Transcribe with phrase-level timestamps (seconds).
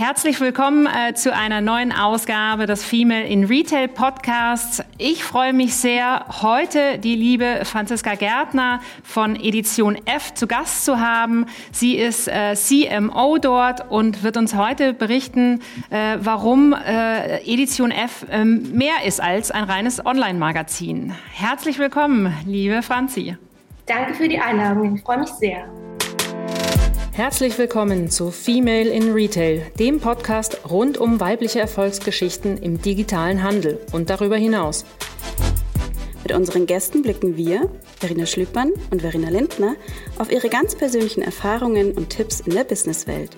[0.00, 4.82] Herzlich willkommen äh, zu einer neuen Ausgabe des Female in Retail Podcasts.
[4.96, 11.00] Ich freue mich sehr, heute die liebe Franziska Gärtner von Edition F zu Gast zu
[11.00, 11.44] haben.
[11.70, 15.60] Sie ist äh, CMO dort und wird uns heute berichten,
[15.90, 21.12] äh, warum äh, Edition F ähm, mehr ist als ein reines Online-Magazin.
[21.34, 23.36] Herzlich willkommen, liebe Franzi.
[23.84, 24.94] Danke für die Einladung.
[24.94, 25.68] Ich freue mich sehr.
[27.20, 33.78] Herzlich willkommen zu Female in Retail, dem Podcast rund um weibliche Erfolgsgeschichten im digitalen Handel
[33.92, 34.86] und darüber hinaus.
[36.22, 37.68] Mit unseren Gästen blicken wir,
[37.98, 39.76] Verena Schlüppern und Verena Lindner,
[40.16, 43.36] auf ihre ganz persönlichen Erfahrungen und Tipps in der Businesswelt.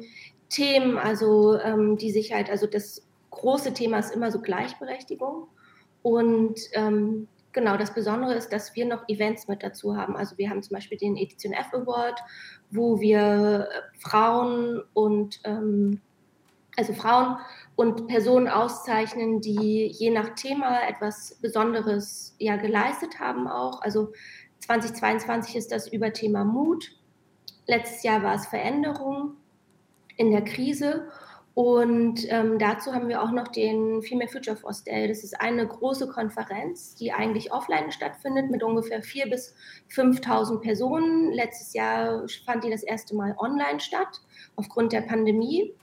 [0.49, 5.49] Themen, also ähm, die sich halt, also das große Thema ist immer so Gleichberechtigung.
[6.03, 10.15] Und ähm, genau, das Besondere ist, dass wir noch Events mit dazu haben.
[10.15, 12.19] Also wir haben zum Beispiel den Edition F Award,
[12.69, 16.01] wo wir äh, Frauen und ähm,
[16.75, 17.37] also Frauen
[17.75, 23.81] und Personen auszeichnen, die je nach Thema etwas Besonderes ja geleistet haben auch.
[23.81, 24.11] Also
[24.59, 26.91] 2022 ist das über Thema Mut.
[27.67, 29.35] Letztes Jahr war es Veränderung
[30.17, 31.07] in der Krise
[31.55, 35.07] und ähm, dazu haben wir auch noch den Female Future Force Day.
[35.07, 39.55] Das ist eine große Konferenz, die eigentlich offline stattfindet mit ungefähr 4.000 bis
[39.91, 41.31] 5.000 Personen.
[41.31, 44.21] Letztes Jahr fand die das erste Mal online statt,
[44.55, 45.75] aufgrund der Pandemie.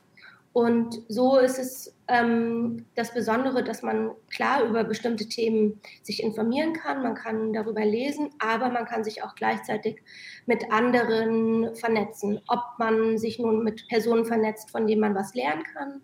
[0.52, 6.72] Und so ist es ähm, das Besondere, dass man klar über bestimmte Themen sich informieren
[6.72, 10.02] kann, man kann darüber lesen, aber man kann sich auch gleichzeitig
[10.46, 12.40] mit anderen vernetzen.
[12.48, 16.02] Ob man sich nun mit Personen vernetzt, von denen man was lernen kann,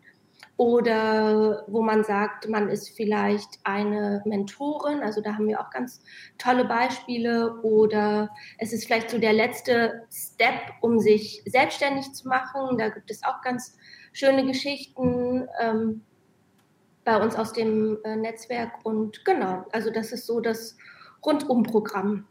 [0.59, 6.03] oder wo man sagt, man ist vielleicht eine Mentorin, also da haben wir auch ganz
[6.39, 12.79] tolle Beispiele, oder es ist vielleicht so der letzte Step, um sich selbstständig zu machen,
[12.79, 13.77] da gibt es auch ganz
[14.17, 16.01] schöne Geschichten ähm,
[17.05, 18.73] bei uns aus dem äh, Netzwerk.
[18.83, 20.75] Und genau, also das ist so das
[21.25, 22.27] Rundumprogramm.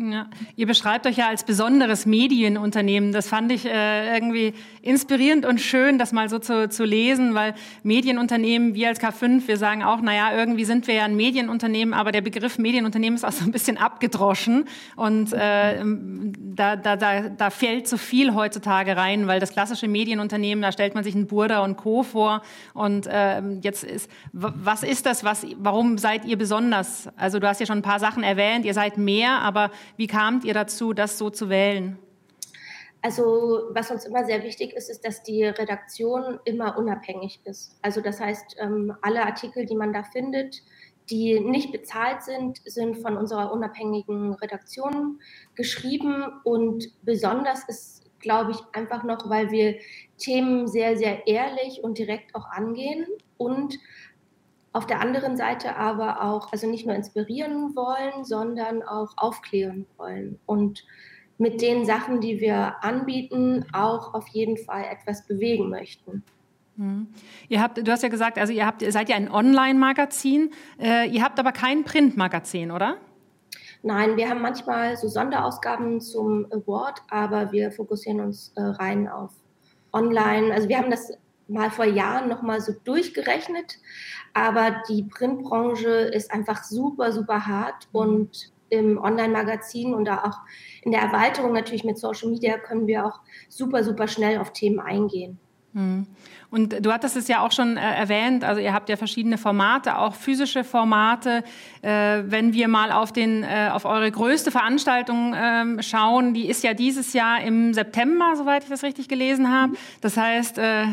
[0.00, 0.28] Ja.
[0.54, 3.10] Ihr beschreibt euch ja als besonderes Medienunternehmen.
[3.10, 7.54] Das fand ich äh, irgendwie inspirierend und schön, das mal so zu, zu lesen, weil
[7.82, 12.12] Medienunternehmen, wir als K5, wir sagen auch, naja, irgendwie sind wir ja ein Medienunternehmen, aber
[12.12, 17.50] der Begriff Medienunternehmen ist auch so ein bisschen abgedroschen und äh, da, da, da, da
[17.50, 21.64] fällt so viel heutzutage rein, weil das klassische Medienunternehmen, da stellt man sich ein Burda
[21.64, 22.04] und Co.
[22.04, 22.42] vor
[22.72, 27.08] und äh, jetzt ist, was ist das, was, warum seid ihr besonders?
[27.16, 30.44] Also du hast ja schon ein paar Sachen erwähnt, ihr seid mehr, aber wie kamt
[30.44, 31.98] ihr dazu, das so zu wählen?
[33.00, 37.78] Also was uns immer sehr wichtig ist, ist, dass die Redaktion immer unabhängig ist.
[37.80, 40.62] Also das heißt, ähm, alle Artikel, die man da findet,
[41.10, 45.20] die nicht bezahlt sind, sind von unserer unabhängigen Redaktion
[45.54, 46.24] geschrieben.
[46.44, 49.78] Und besonders ist, glaube ich, einfach noch, weil wir
[50.18, 53.06] Themen sehr, sehr ehrlich und direkt auch angehen
[53.36, 53.78] und
[54.72, 60.38] auf der anderen Seite aber auch, also nicht nur inspirieren wollen, sondern auch aufklären wollen
[60.46, 60.84] und
[61.38, 66.24] mit den Sachen, die wir anbieten, auch auf jeden Fall etwas bewegen möchten.
[66.76, 67.08] Mhm.
[67.48, 70.50] Ihr habt, du hast ja gesagt, also ihr habt, ihr seid ja ein Online-Magazin,
[70.80, 72.98] äh, ihr habt aber kein Print-Magazin, oder?
[73.82, 79.30] Nein, wir haben manchmal so Sonderausgaben zum Award, aber wir fokussieren uns äh, rein auf
[79.92, 80.52] Online.
[80.52, 81.12] Also wir haben das
[81.48, 83.78] mal vor Jahren noch mal so durchgerechnet,
[84.34, 88.00] aber die Printbranche ist einfach super, super hart mhm.
[88.00, 90.38] und im Online-Magazin und da auch
[90.82, 94.78] in der Erweiterung natürlich mit Social Media können wir auch super, super schnell auf Themen
[94.78, 95.38] eingehen.
[95.72, 96.06] Mhm.
[96.50, 99.98] Und du hattest es ja auch schon äh, erwähnt, also ihr habt ja verschiedene Formate,
[99.98, 101.44] auch physische Formate.
[101.82, 106.64] Äh, wenn wir mal auf, den, äh, auf eure größte Veranstaltung ähm, schauen, die ist
[106.64, 109.74] ja dieses Jahr im September, soweit ich das richtig gelesen habe.
[110.00, 110.86] Das heißt, äh,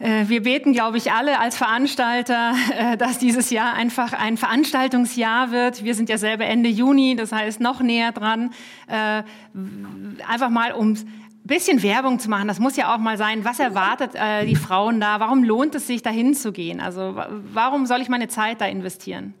[0.00, 5.84] wir beten, glaube ich, alle als Veranstalter, äh, dass dieses Jahr einfach ein Veranstaltungsjahr wird.
[5.84, 8.52] Wir sind ja selber Ende Juni, das heißt noch näher dran.
[8.88, 9.22] Äh,
[10.26, 10.96] einfach mal um
[11.42, 13.44] bisschen Werbung zu machen, das muss ja auch mal sein.
[13.44, 15.20] Was erwartet äh, die Frauen da?
[15.20, 16.80] Warum lohnt es sich, da hinzugehen?
[16.80, 17.16] Also
[17.52, 19.34] warum soll ich meine Zeit da investieren?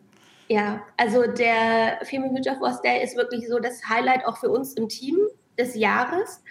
[0.48, 4.72] Ja, also der Female Future Force Day ist wirklich so das Highlight auch für uns
[4.74, 5.16] im Team
[5.56, 6.42] des Jahres.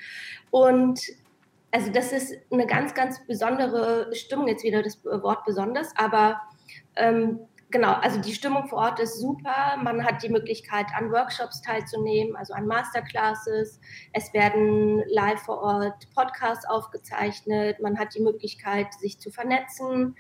[0.52, 1.02] Und
[1.71, 6.42] also das ist eine ganz, ganz besondere Stimmung, jetzt wieder das Wort besonders, aber
[6.95, 7.39] ähm,
[7.69, 9.77] genau, also die Stimmung vor Ort ist super.
[9.83, 13.80] Man hat die Möglichkeit, an Workshops teilzunehmen, also an Masterclasses.
[14.13, 17.80] Es werden live vor Ort Podcasts aufgezeichnet.
[17.81, 20.16] Man hat die Möglichkeit, sich zu vernetzen.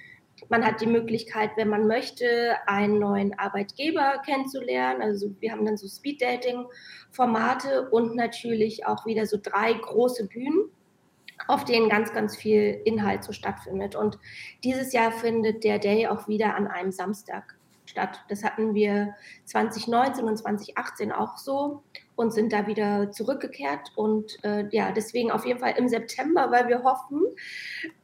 [0.47, 5.01] Man hat die Möglichkeit, wenn man möchte, einen neuen Arbeitgeber kennenzulernen.
[5.01, 10.69] Also wir haben dann so Speed-Dating-Formate und natürlich auch wieder so drei große Bühnen
[11.49, 13.95] auf denen ganz, ganz viel Inhalt so stattfindet.
[13.95, 14.19] Und
[14.63, 17.55] dieses Jahr findet der Day auch wieder an einem Samstag
[17.87, 18.23] statt.
[18.29, 19.15] Das hatten wir
[19.45, 21.81] 2019 und 2018 auch so
[22.15, 23.93] und sind da wieder zurückgekehrt.
[23.95, 27.23] Und äh, ja, deswegen auf jeden Fall im September, weil wir hoffen,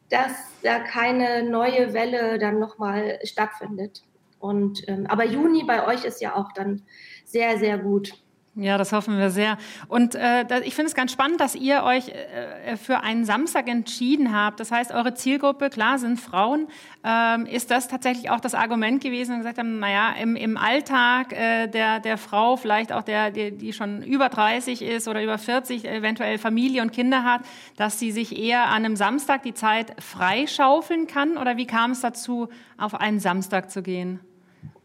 [0.10, 0.32] dass
[0.64, 4.02] da keine neue Welle dann nochmal stattfindet.
[4.40, 6.82] Und, ähm, aber Juni bei euch ist ja auch dann
[7.26, 8.25] sehr, sehr gut.
[8.58, 9.58] Ja, das hoffen wir sehr.
[9.90, 14.34] Und äh, ich finde es ganz spannend, dass ihr euch äh, für einen Samstag entschieden
[14.34, 14.62] habt.
[14.62, 16.70] Das heißt, eure Zielgruppe, klar, sind Frauen.
[17.04, 21.34] Ähm, ist das tatsächlich auch das Argument gewesen und gesagt haben, naja, im, im Alltag
[21.34, 25.38] äh, der, der Frau, vielleicht auch der, die, die schon über 30 ist oder über
[25.38, 27.42] 40, eventuell Familie und Kinder hat,
[27.76, 31.38] dass sie sich eher an einem Samstag die Zeit freischaufeln kann?
[31.38, 32.48] Oder wie kam es dazu,
[32.78, 34.22] auf einen Samstag zu gehen?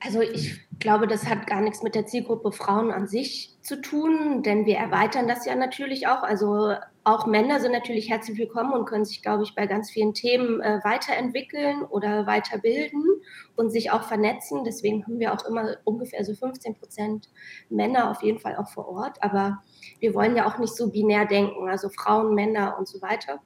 [0.02, 4.42] Also ich glaube, das hat gar nichts mit der Zielgruppe Frauen an sich zu tun,
[4.42, 6.22] denn wir erweitern das ja natürlich auch.
[6.22, 6.74] Also
[7.04, 10.62] auch Männer sind natürlich herzlich willkommen und können sich, glaube ich, bei ganz vielen Themen
[10.62, 13.04] äh, weiterentwickeln oder weiterbilden
[13.56, 14.64] und sich auch vernetzen.
[14.64, 17.28] Deswegen haben wir auch immer ungefähr so 15 Prozent
[17.68, 19.22] Männer auf jeden Fall auch vor Ort.
[19.22, 19.62] Aber
[19.98, 23.40] wir wollen ja auch nicht so binär denken, also Frauen, Männer und so weiter.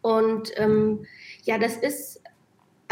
[0.00, 1.06] Und ähm,
[1.42, 2.21] ja, das ist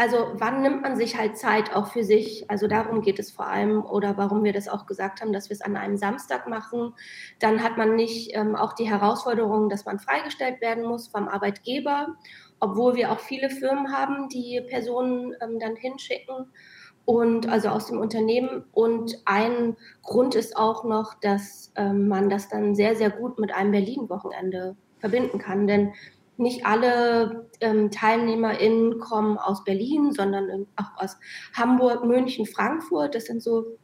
[0.01, 2.49] also wann nimmt man sich halt Zeit auch für sich?
[2.49, 5.53] Also darum geht es vor allem oder warum wir das auch gesagt haben, dass wir
[5.53, 6.95] es an einem Samstag machen.
[7.37, 12.15] Dann hat man nicht ähm, auch die Herausforderung, dass man freigestellt werden muss vom Arbeitgeber,
[12.59, 16.51] obwohl wir auch viele Firmen haben, die Personen ähm, dann hinschicken
[17.05, 18.63] und also aus dem Unternehmen.
[18.71, 23.53] Und ein Grund ist auch noch, dass ähm, man das dann sehr, sehr gut mit
[23.53, 25.67] einem Berlin-Wochenende verbinden kann.
[25.67, 25.93] Denn
[26.37, 31.17] nicht alle ähm, TeilnehmerInnen kommen aus Berlin, sondern auch aus
[31.53, 33.15] Hamburg, München, Frankfurt.
[33.15, 33.77] Das sind so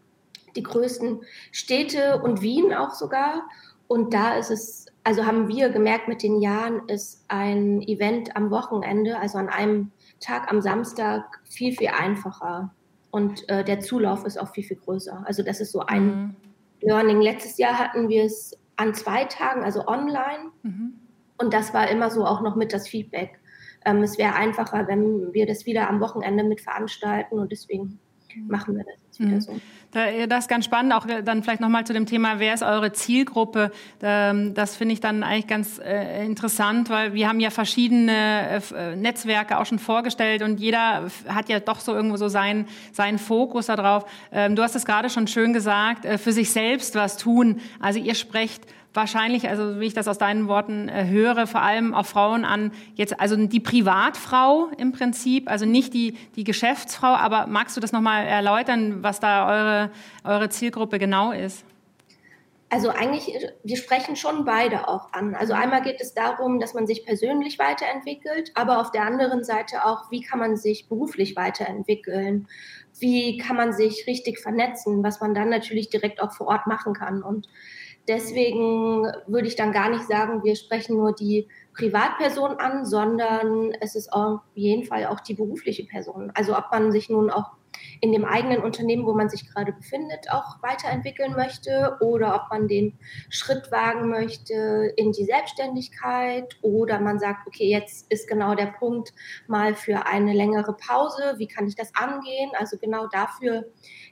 [0.56, 3.44] die größten Städte und Wien auch sogar.
[3.88, 8.52] Und da ist es, also haben wir gemerkt mit den Jahren, ist ein Event am
[8.52, 12.74] Wochenende, also an einem Tag am Samstag, viel, viel einfacher.
[13.12, 15.24] Und äh, der Zulauf ist auch viel, viel größer.
[15.26, 16.36] Also das ist so ein mhm.
[16.82, 17.22] Learning.
[17.22, 20.52] Letztes Jahr hatten wir es an zwei Tagen, also online.
[20.64, 21.00] Mhm.
[21.38, 23.40] Und das war immer so auch noch mit das Feedback.
[23.86, 28.00] Ähm, es wäre einfacher, wenn wir das wieder am Wochenende mit veranstalten und deswegen
[28.36, 28.48] mhm.
[28.48, 29.42] machen wir das jetzt wieder mhm.
[29.42, 29.62] so.
[29.92, 33.72] Das ist ganz spannend, auch dann vielleicht nochmal zu dem Thema, wer ist eure Zielgruppe?
[34.02, 38.96] Ähm, das finde ich dann eigentlich ganz äh, interessant, weil wir haben ja verschiedene äh,
[38.96, 43.68] Netzwerke auch schon vorgestellt und jeder hat ja doch so irgendwo so seinen, seinen Fokus
[43.68, 44.06] darauf.
[44.32, 47.62] Ähm, du hast es gerade schon schön gesagt, äh, für sich selbst was tun.
[47.80, 48.66] Also ihr sprecht
[48.98, 52.74] wahrscheinlich, also wie ich das aus deinen Worten äh, höre, vor allem auf Frauen an,
[52.96, 57.94] jetzt also die Privatfrau im Prinzip, also nicht die, die Geschäftsfrau, aber magst du das
[57.94, 59.92] nochmal erläutern, was da eure,
[60.26, 61.64] eure Zielgruppe genau ist?
[62.70, 65.36] Also eigentlich, wir sprechen schon beide auch an.
[65.36, 69.86] Also einmal geht es darum, dass man sich persönlich weiterentwickelt, aber auf der anderen Seite
[69.86, 72.48] auch, wie kann man sich beruflich weiterentwickeln?
[73.00, 76.94] Wie kann man sich richtig vernetzen, was man dann natürlich direkt auch vor Ort machen
[76.94, 77.24] kann?
[77.24, 77.48] Und
[78.08, 83.96] deswegen würde ich dann gar nicht sagen, wir sprechen nur die Privatperson an, sondern es
[83.96, 86.32] ist auf jeden Fall auch die berufliche Person.
[86.34, 87.52] Also ob man sich nun auch
[88.02, 92.68] in dem eigenen Unternehmen, wo man sich gerade befindet, auch weiterentwickeln möchte oder ob man
[92.68, 92.98] den
[93.30, 99.14] Schritt wagen möchte in die Selbstständigkeit oder man sagt, okay, jetzt ist genau der Punkt
[99.48, 102.52] mal für eine längere Pause, wie kann ich das angehen?
[102.58, 103.66] Also genau dafür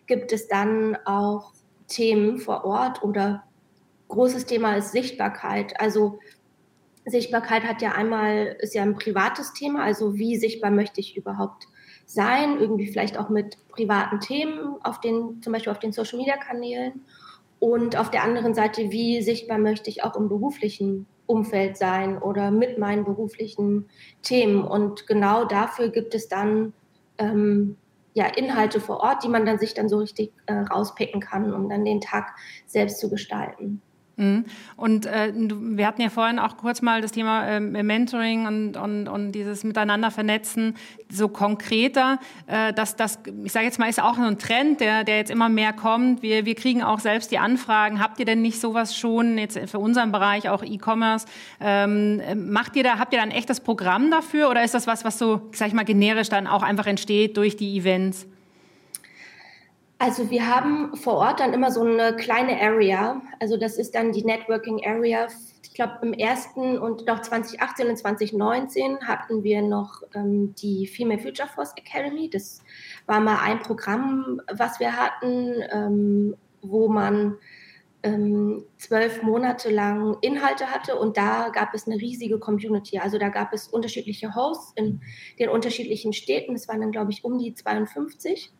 [0.05, 1.53] gibt es dann auch
[1.87, 3.43] Themen vor Ort oder
[4.07, 5.79] großes Thema ist Sichtbarkeit.
[5.79, 6.19] Also
[7.05, 11.67] Sichtbarkeit hat ja einmal, ist ja ein privates Thema, also wie sichtbar möchte ich überhaupt
[12.05, 16.37] sein, irgendwie vielleicht auch mit privaten Themen auf den, zum Beispiel auf den Social Media
[16.37, 17.01] Kanälen.
[17.59, 22.51] Und auf der anderen Seite, wie sichtbar möchte ich auch im beruflichen Umfeld sein oder
[22.51, 23.89] mit meinen beruflichen
[24.21, 24.63] Themen.
[24.63, 26.73] Und genau dafür gibt es dann
[27.17, 27.77] ähm,
[28.13, 31.69] ja, Inhalte vor Ort, die man dann sich dann so richtig äh, rauspicken kann, um
[31.69, 32.35] dann den Tag
[32.65, 33.81] selbst zu gestalten.
[34.17, 34.45] Mhm.
[34.77, 39.07] Und äh, wir hatten ja vorhin auch kurz mal das Thema äh, Mentoring und, und,
[39.07, 40.75] und dieses Miteinander vernetzen,
[41.09, 42.19] so konkreter.
[42.47, 45.31] Äh, dass das, ich sage jetzt mal, ist auch so ein Trend, der, der jetzt
[45.31, 46.21] immer mehr kommt.
[46.21, 48.01] Wir, wir kriegen auch selbst die Anfragen.
[48.01, 51.27] Habt ihr denn nicht sowas schon jetzt für unseren Bereich auch E-Commerce?
[51.59, 55.03] Ähm, macht ihr da, habt ihr da ein echtes Programm dafür oder ist das was,
[55.03, 58.27] was so, sag ich mal, generisch dann auch einfach entsteht durch die Events?
[59.97, 63.21] Also wir haben vor Ort dann immer so eine kleine Area.
[63.39, 65.27] Also das ist dann die Networking Area.
[65.63, 71.19] Ich glaube, im ersten und noch 2018 und 2019 hatten wir noch ähm, die Female
[71.19, 72.29] Future Force Academy.
[72.29, 72.61] Das
[73.05, 77.37] war mal ein Programm, was wir hatten, ähm, wo man
[78.03, 82.99] ähm, zwölf Monate lang Inhalte hatte und da gab es eine riesige Community.
[82.99, 85.01] Also da gab es unterschiedliche Hosts in
[85.39, 86.53] den unterschiedlichen Städten.
[86.53, 88.53] Es waren dann, glaube ich, um die 52.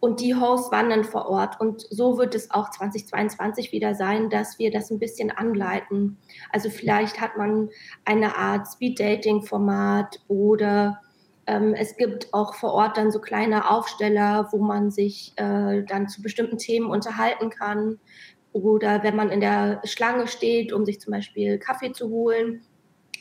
[0.00, 1.60] Und die Hosts waren dann vor Ort.
[1.60, 6.16] Und so wird es auch 2022 wieder sein, dass wir das ein bisschen anleiten.
[6.50, 7.68] Also vielleicht hat man
[8.04, 11.00] eine Art Speed-Dating-Format oder
[11.46, 16.08] ähm, es gibt auch vor Ort dann so kleine Aufsteller, wo man sich äh, dann
[16.08, 17.98] zu bestimmten Themen unterhalten kann.
[18.52, 22.62] Oder wenn man in der Schlange steht, um sich zum Beispiel Kaffee zu holen.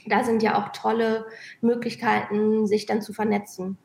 [0.07, 1.25] Da sind ja auch tolle
[1.61, 3.77] Möglichkeiten, sich dann zu vernetzen.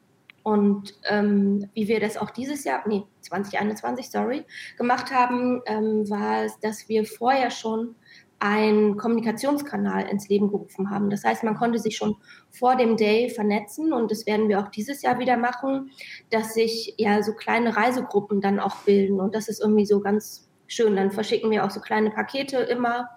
[0.44, 4.44] Und ähm, wie wir das auch dieses Jahr, nee, 2021, sorry,
[4.76, 7.96] gemacht haben, ähm, war es, dass wir vorher schon
[8.40, 11.08] einen Kommunikationskanal ins Leben gerufen haben.
[11.08, 12.16] Das heißt, man konnte sich schon
[12.50, 15.90] vor dem Day vernetzen und das werden wir auch dieses Jahr wieder machen,
[16.28, 20.50] dass sich ja so kleine Reisegruppen dann auch bilden und das ist irgendwie so ganz
[20.66, 20.94] schön.
[20.94, 23.08] Dann verschicken wir auch so kleine Pakete immer,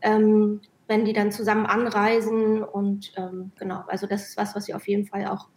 [0.00, 4.74] ähm, wenn die dann zusammen anreisen und ähm, genau, also das ist was, was wir
[4.74, 5.48] auf jeden Fall auch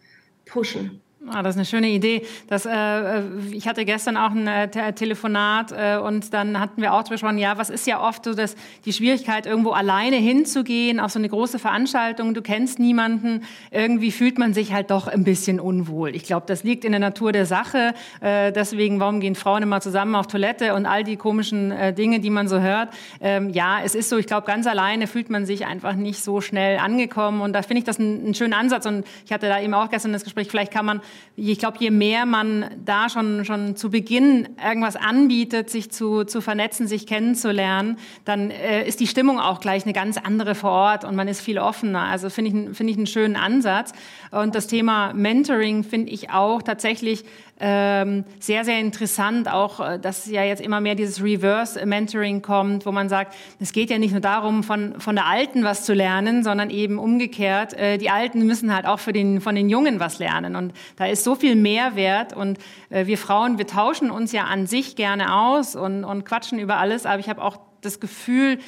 [0.45, 1.01] pushen.
[1.31, 2.21] Ah, das ist eine schöne Idee.
[2.47, 6.93] Das, äh, äh ich hatte gestern auch ein äh, Telefonat äh, und dann hatten wir
[6.93, 8.55] auch drüber gesprochen, ja, was ist ja oft so dass
[8.85, 14.37] die Schwierigkeit, irgendwo alleine hinzugehen auf so eine große Veranstaltung, du kennst niemanden, irgendwie fühlt
[14.37, 16.15] man sich halt doch ein bisschen unwohl.
[16.15, 17.93] Ich glaube, das liegt in der Natur der Sache.
[18.21, 22.19] Äh, deswegen, warum gehen Frauen immer zusammen auf Toilette und all die komischen äh, Dinge,
[22.19, 22.89] die man so hört.
[23.19, 26.41] Ähm, ja, es ist so, ich glaube, ganz alleine fühlt man sich einfach nicht so
[26.41, 29.73] schnell angekommen und da finde ich das einen schönen Ansatz und ich hatte da eben
[29.73, 31.01] auch gestern das Gespräch, vielleicht kann man
[31.37, 36.39] ich glaube, je mehr man da schon, schon zu Beginn irgendwas anbietet, sich zu, zu
[36.39, 41.03] vernetzen, sich kennenzulernen, dann äh, ist die Stimmung auch gleich eine ganz andere vor Ort
[41.03, 42.03] und man ist viel offener.
[42.03, 43.91] Also finde ich, finde ich einen schönen Ansatz.
[44.31, 47.25] Und das Thema Mentoring finde ich auch tatsächlich
[47.57, 52.91] ähm, sehr, sehr interessant, auch äh, dass ja jetzt immer mehr dieses Reverse-Mentoring kommt, wo
[52.91, 56.43] man sagt, es geht ja nicht nur darum, von, von der Alten was zu lernen,
[56.43, 60.19] sondern eben umgekehrt, äh, die Alten müssen halt auch für den, von den Jungen was
[60.19, 60.57] lernen.
[60.57, 62.59] Und da ist so viel Mehrwert und
[62.89, 66.77] äh, wir Frauen, wir tauschen uns ja an sich gerne aus und, und quatschen über
[66.77, 68.59] alles, aber ich habe auch das Gefühl,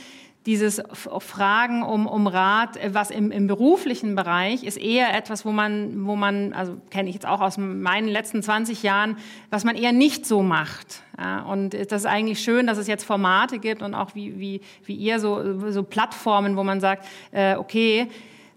[0.47, 5.51] dieses Fragen um, um Rat, äh, was im, im beruflichen Bereich ist eher etwas, wo
[5.51, 9.17] man, wo man, also kenne ich jetzt auch aus meinen letzten 20 Jahren,
[9.51, 11.03] was man eher nicht so macht.
[11.19, 14.61] Ja, und das ist eigentlich schön, dass es jetzt Formate gibt und auch wie, wie,
[14.85, 18.07] wie ihr so, so Plattformen, wo man sagt, äh, okay,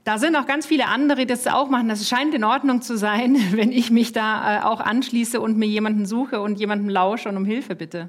[0.05, 1.89] da sind auch ganz viele andere, die das auch machen.
[1.89, 5.69] Das scheint in Ordnung zu sein, wenn ich mich da äh, auch anschließe und mir
[5.69, 8.09] jemanden suche und jemanden lausche und um Hilfe bitte.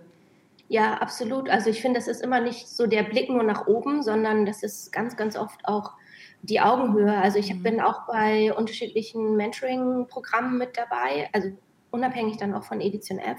[0.72, 1.50] Ja, absolut.
[1.50, 4.64] Also ich finde, das ist immer nicht so der Blick nur nach oben, sondern das
[4.64, 5.92] ist ganz, ganz oft auch
[6.44, 7.14] die Augenhöhe.
[7.14, 7.62] Also ich mhm.
[7.62, 11.50] bin auch bei unterschiedlichen Mentoring-Programmen mit dabei, also
[11.90, 13.38] unabhängig dann auch von Edition F.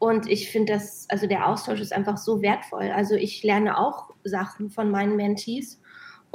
[0.00, 2.90] Und ich finde das, also der Austausch ist einfach so wertvoll.
[2.90, 5.80] Also ich lerne auch Sachen von meinen Mentees.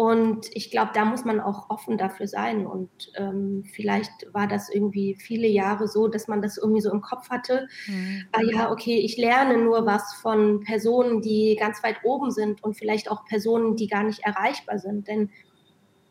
[0.04, 2.68] Und ich glaube, da muss man auch offen dafür sein.
[2.68, 7.00] Und ähm, vielleicht war das irgendwie viele Jahre so, dass man das irgendwie so im
[7.00, 7.70] Kopf hatte.
[7.88, 8.26] Mhm.
[8.34, 12.76] Ah ja, okay, ich lerne nur was von Personen, die ganz weit oben sind und
[12.76, 15.08] vielleicht auch Personen, die gar nicht erreichbar sind.
[15.08, 15.30] Denn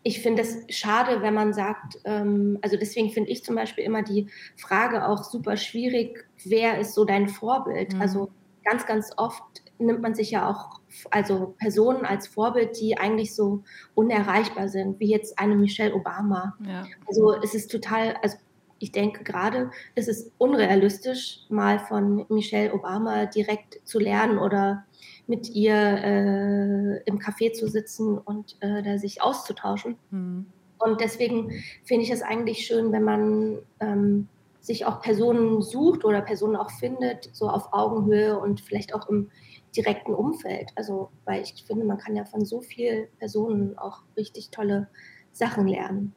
[0.02, 4.02] ich finde es schade, wenn man sagt, ähm, also deswegen finde ich zum Beispiel immer
[4.02, 7.92] die Frage auch super schwierig, wer ist so dein Vorbild?
[7.92, 8.00] Mhm.
[8.00, 8.30] Also
[8.64, 13.62] ganz, ganz oft nimmt man sich ja auch also Personen als Vorbild, die eigentlich so
[13.94, 16.56] unerreichbar sind, wie jetzt eine Michelle Obama.
[16.66, 16.86] Ja.
[17.06, 18.36] Also es ist total, also
[18.78, 24.84] ich denke gerade, es ist unrealistisch, mal von Michelle Obama direkt zu lernen oder
[25.26, 29.96] mit ihr äh, im Café zu sitzen und äh, da sich auszutauschen.
[30.10, 30.46] Mhm.
[30.78, 34.28] Und deswegen finde ich es eigentlich schön, wenn man ähm,
[34.60, 39.30] sich auch Personen sucht oder Personen auch findet, so auf Augenhöhe und vielleicht auch im
[39.76, 40.70] direkten Umfeld.
[40.76, 44.88] Also, weil ich finde, man kann ja von so vielen Personen auch richtig tolle
[45.32, 46.14] Sachen lernen.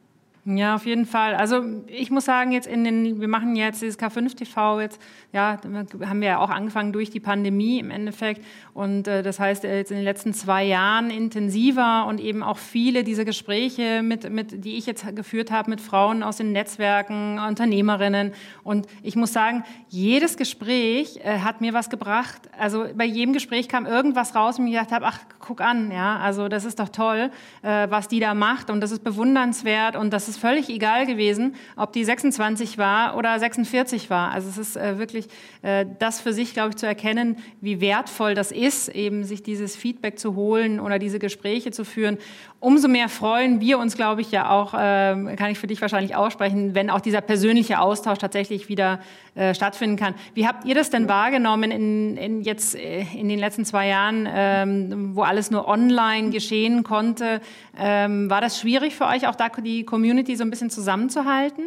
[0.48, 1.34] Ja, auf jeden Fall.
[1.34, 5.00] Also ich muss sagen, jetzt in den, wir machen jetzt dieses K5 TV, jetzt,
[5.32, 5.58] ja,
[6.04, 8.44] haben wir ja auch angefangen durch die Pandemie im Endeffekt.
[8.72, 12.58] Und äh, das heißt, äh, jetzt in den letzten zwei Jahren intensiver und eben auch
[12.58, 17.40] viele dieser Gespräche, mit, mit, die ich jetzt geführt habe mit Frauen aus den Netzwerken,
[17.40, 18.32] Unternehmerinnen.
[18.62, 22.42] Und ich muss sagen, jedes Gespräch äh, hat mir was gebracht.
[22.56, 26.18] Also bei jedem Gespräch kam irgendwas raus und ich gedacht habe, ach, guck an, ja,
[26.18, 30.12] also das ist doch toll, äh, was die da macht und das ist bewundernswert und
[30.12, 34.32] das ist völlig egal gewesen, ob die 26 war oder 46 war.
[34.32, 35.28] Also es ist äh, wirklich
[35.62, 39.76] äh, das für sich, glaube ich, zu erkennen, wie wertvoll das ist, eben sich dieses
[39.76, 42.18] Feedback zu holen oder diese Gespräche zu führen.
[42.58, 46.16] Umso mehr freuen wir uns, glaube ich, ja auch, äh, kann ich für dich wahrscheinlich
[46.16, 49.00] aussprechen, wenn auch dieser persönliche Austausch tatsächlich wieder
[49.34, 50.14] äh, stattfinden kann.
[50.32, 54.26] Wie habt ihr das denn wahrgenommen in, in jetzt äh, in den letzten zwei Jahren,
[54.28, 57.42] ähm, wo alles nur online geschehen konnte?
[57.78, 61.64] Ähm, war das schwierig für euch, auch da die Community so ein bisschen zusammenzuhalten?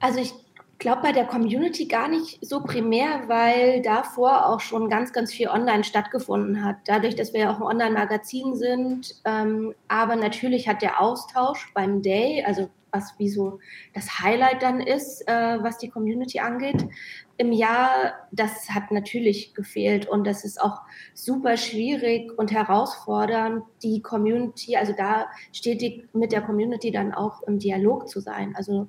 [0.00, 0.32] Also ich
[0.78, 5.48] glaube bei der Community gar nicht so primär, weil davor auch schon ganz, ganz viel
[5.48, 6.76] online stattgefunden hat.
[6.86, 9.14] Dadurch, dass wir ja auch ein Online-Magazin sind.
[9.24, 13.58] Ähm, aber natürlich hat der Austausch beim Day, also was wie so
[13.94, 16.86] das Highlight dann ist, äh, was die Community angeht,
[17.38, 20.80] im Jahr, das hat natürlich gefehlt und das ist auch
[21.12, 27.58] super schwierig und herausfordernd, die Community, also da stetig mit der Community dann auch im
[27.58, 28.54] Dialog zu sein.
[28.56, 28.88] Also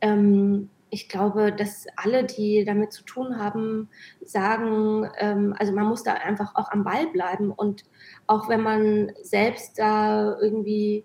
[0.00, 3.88] ähm, ich glaube, dass alle, die damit zu tun haben,
[4.24, 7.84] sagen, ähm, also man muss da einfach auch am Ball bleiben und
[8.26, 11.04] auch wenn man selbst da irgendwie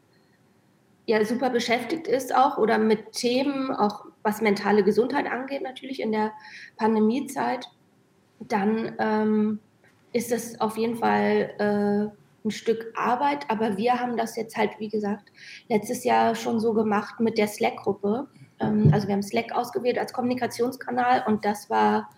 [1.08, 6.12] ja super beschäftigt ist auch oder mit Themen, auch was mentale Gesundheit angeht, natürlich in
[6.12, 6.32] der
[6.78, 7.68] Pandemiezeit,
[8.40, 9.60] dann ähm,
[10.14, 13.50] ist das auf jeden Fall äh, ein Stück Arbeit.
[13.50, 15.32] Aber wir haben das jetzt halt, wie gesagt,
[15.70, 18.28] letztes Jahr schon so gemacht mit der Slack-Gruppe.
[18.62, 22.10] Ähm, also wir haben Slack ausgewählt als Kommunikationskanal und das war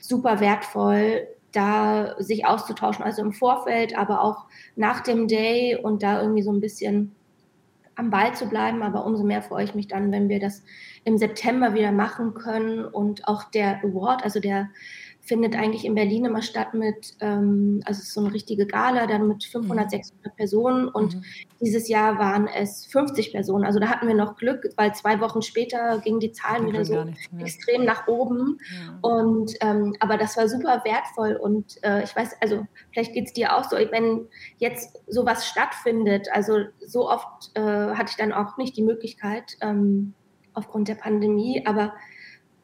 [0.00, 4.44] super wertvoll, da sich auszutauschen, also im Vorfeld, aber auch
[4.76, 7.14] nach dem Day und da irgendwie so ein bisschen
[7.94, 8.82] am Ball zu bleiben.
[8.82, 10.62] Aber umso mehr freue ich mich dann, wenn wir das
[11.08, 14.68] im September wieder machen können und auch der Award, also der
[15.20, 19.06] findet eigentlich in Berlin immer statt mit, ähm, also es ist so eine richtige Gala,
[19.06, 19.90] dann mit 500, mhm.
[19.90, 21.22] 600 Personen und mhm.
[21.60, 23.64] dieses Jahr waren es 50 Personen.
[23.64, 27.04] Also da hatten wir noch Glück, weil zwei Wochen später gingen die Zahlen wieder so
[27.38, 28.58] extrem nach oben.
[28.70, 28.98] Ja.
[29.02, 33.32] Und ähm, aber das war super wertvoll und äh, ich weiß, also vielleicht geht es
[33.32, 38.56] dir auch so, wenn jetzt sowas stattfindet, also so oft äh, hatte ich dann auch
[38.56, 40.14] nicht die Möglichkeit ähm,
[40.58, 41.94] aufgrund der Pandemie, aber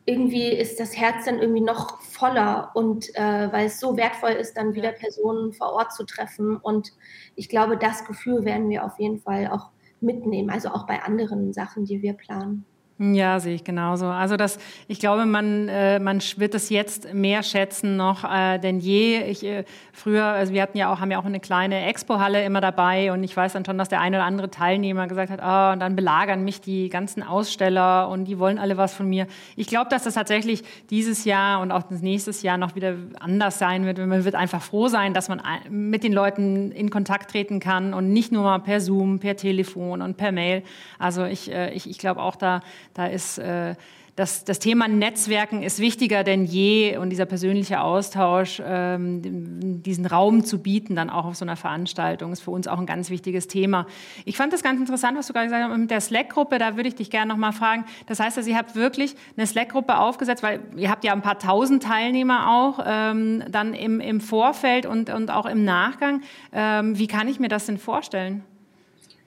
[0.06, 4.56] irgendwie ist das Herz dann irgendwie noch voller und äh, weil es so wertvoll ist,
[4.56, 6.56] dann wieder Personen vor Ort zu treffen.
[6.58, 6.92] Und
[7.36, 11.54] ich glaube, das Gefühl werden wir auf jeden Fall auch mitnehmen, also auch bei anderen
[11.54, 12.66] Sachen, die wir planen.
[12.96, 14.06] Ja, sehe ich genauso.
[14.06, 18.78] Also das, ich glaube, man, äh, man wird es jetzt mehr schätzen noch äh, denn
[18.78, 19.20] je.
[19.22, 22.60] Ich, äh, früher, also wir hatten ja auch, haben ja auch eine kleine Expo-Halle immer
[22.60, 25.72] dabei und ich weiß dann schon, dass der eine oder andere Teilnehmer gesagt hat, oh,
[25.72, 29.26] und dann belagern mich die ganzen Aussteller und die wollen alle was von mir.
[29.56, 33.58] Ich glaube, dass das tatsächlich dieses Jahr und auch das nächste Jahr noch wieder anders
[33.58, 33.98] sein wird.
[33.98, 38.12] Man wird einfach froh sein, dass man mit den Leuten in Kontakt treten kann und
[38.12, 40.62] nicht nur mal per Zoom, per Telefon und per Mail.
[41.00, 42.60] Also ich, äh, ich, ich glaube auch da,
[42.94, 43.74] da ist, äh,
[44.16, 50.44] das, das Thema Netzwerken ist wichtiger denn je und dieser persönliche Austausch, ähm, diesen Raum
[50.44, 53.48] zu bieten, dann auch auf so einer Veranstaltung, ist für uns auch ein ganz wichtiges
[53.48, 53.86] Thema.
[54.24, 56.58] Ich fand das ganz interessant, was du gerade gesagt hast mit der Slack-Gruppe.
[56.58, 57.86] Da würde ich dich gerne noch mal fragen.
[58.06, 61.40] Das heißt, dass ihr habt wirklich eine Slack-Gruppe aufgesetzt, weil ihr habt ja ein paar
[61.40, 66.22] tausend Teilnehmer auch ähm, dann im, im Vorfeld und, und auch im Nachgang.
[66.52, 68.44] Ähm, wie kann ich mir das denn vorstellen?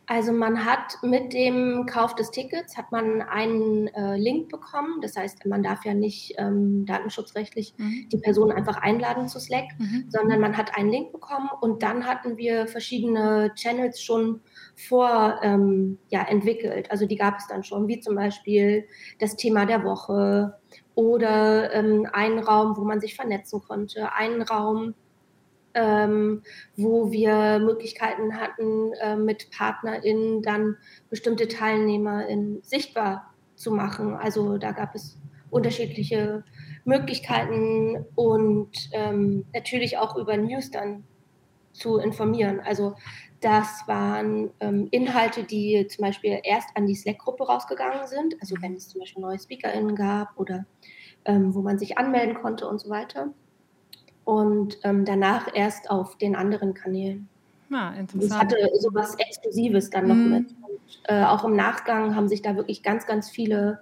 [0.09, 5.01] Also man hat mit dem Kauf des Tickets hat man einen äh, Link bekommen.
[5.01, 8.07] Das heißt, man darf ja nicht ähm, datenschutzrechtlich mhm.
[8.09, 10.05] die Person einfach einladen zu Slack, mhm.
[10.07, 14.39] sondern man hat einen Link bekommen und dann hatten wir verschiedene Channels schon
[14.77, 16.89] vor ähm, ja, entwickelt.
[16.89, 18.87] Also die gab es dann schon, wie zum Beispiel
[19.19, 20.57] das Thema der Woche
[20.95, 24.95] oder ähm, einen Raum, wo man sich vernetzen konnte, einen Raum,
[25.77, 26.41] ähm,
[26.75, 30.77] wo wir Möglichkeiten hatten, äh, mit PartnerInnen dann
[31.09, 34.15] bestimmte TeilnehmerInnen sichtbar zu machen.
[34.15, 35.17] Also da gab es
[35.51, 36.43] unterschiedliche
[36.83, 41.03] Möglichkeiten und ähm, natürlich auch über News dann
[41.73, 42.59] zu informieren.
[42.59, 42.95] Also
[43.39, 48.73] das waren ähm, Inhalte, die zum Beispiel erst an die Slack-Gruppe rausgegangen sind, also wenn
[48.73, 50.65] es zum Beispiel neue SpeakerInnen gab oder
[51.25, 53.31] ähm, wo man sich anmelden konnte und so weiter
[54.27, 57.29] und ähm, danach erst auf den anderen Kanälen.
[57.71, 58.51] Ah, interessant.
[58.51, 60.29] Ich hatte sowas Exklusives dann noch mm.
[60.29, 60.49] mit.
[60.49, 63.79] Und, äh, auch im Nachgang haben sich da wirklich ganz, ganz viele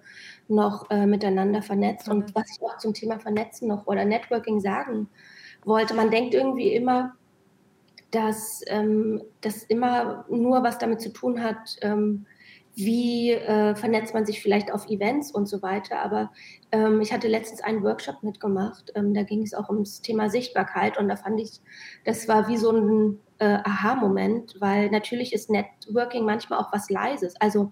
[0.48, 2.08] noch äh, miteinander vernetzt.
[2.08, 2.14] Mhm.
[2.14, 5.10] Und was ich auch zum Thema Vernetzen noch oder Networking sagen
[5.64, 7.16] wollte, man denkt irgendwie immer,
[8.12, 12.28] dass ähm, das immer nur was damit zu tun hat, ähm,
[12.76, 16.02] wie äh, vernetzt man sich vielleicht auf Events und so weiter.
[16.02, 16.32] Aber
[16.72, 20.98] ähm, ich hatte letztens einen Workshop mitgemacht, ähm, da ging es auch ums Thema Sichtbarkeit
[20.98, 21.62] und da fand ich,
[22.04, 27.36] das war wie so ein äh, Aha-Moment, weil natürlich ist Networking manchmal auch was Leises.
[27.40, 27.72] Also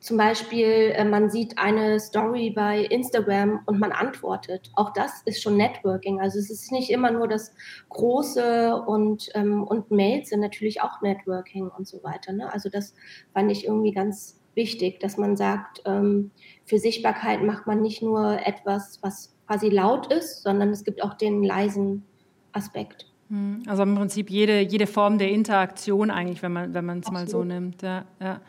[0.00, 4.70] zum Beispiel, äh, man sieht eine Story bei Instagram und man antwortet.
[4.74, 6.20] Auch das ist schon Networking.
[6.20, 7.54] Also es ist nicht immer nur das
[7.90, 12.32] Große und, ähm, und Mails sind natürlich auch Networking und so weiter.
[12.32, 12.50] Ne?
[12.50, 12.94] Also das
[13.34, 16.30] fand ich irgendwie ganz wichtig, dass man sagt, ähm,
[16.64, 21.14] für Sichtbarkeit macht man nicht nur etwas, was quasi laut ist, sondern es gibt auch
[21.14, 22.04] den leisen
[22.52, 23.06] Aspekt.
[23.28, 27.28] Hm, also im Prinzip jede, jede Form der Interaktion eigentlich, wenn man wenn es mal
[27.28, 27.82] so nimmt.
[27.82, 28.40] Ja, ja.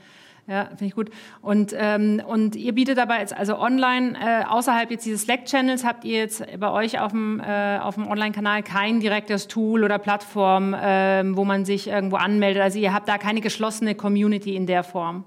[0.52, 1.10] Ja, finde ich gut.
[1.42, 6.04] Und, ähm, und ihr bietet dabei jetzt also online, äh, außerhalb jetzt dieses Slack-Channels, habt
[6.04, 10.74] ihr jetzt bei euch auf dem, äh, auf dem Online-Kanal kein direktes Tool oder Plattform,
[10.74, 12.62] äh, wo man sich irgendwo anmeldet.
[12.62, 15.24] Also ihr habt da keine geschlossene Community in der Form.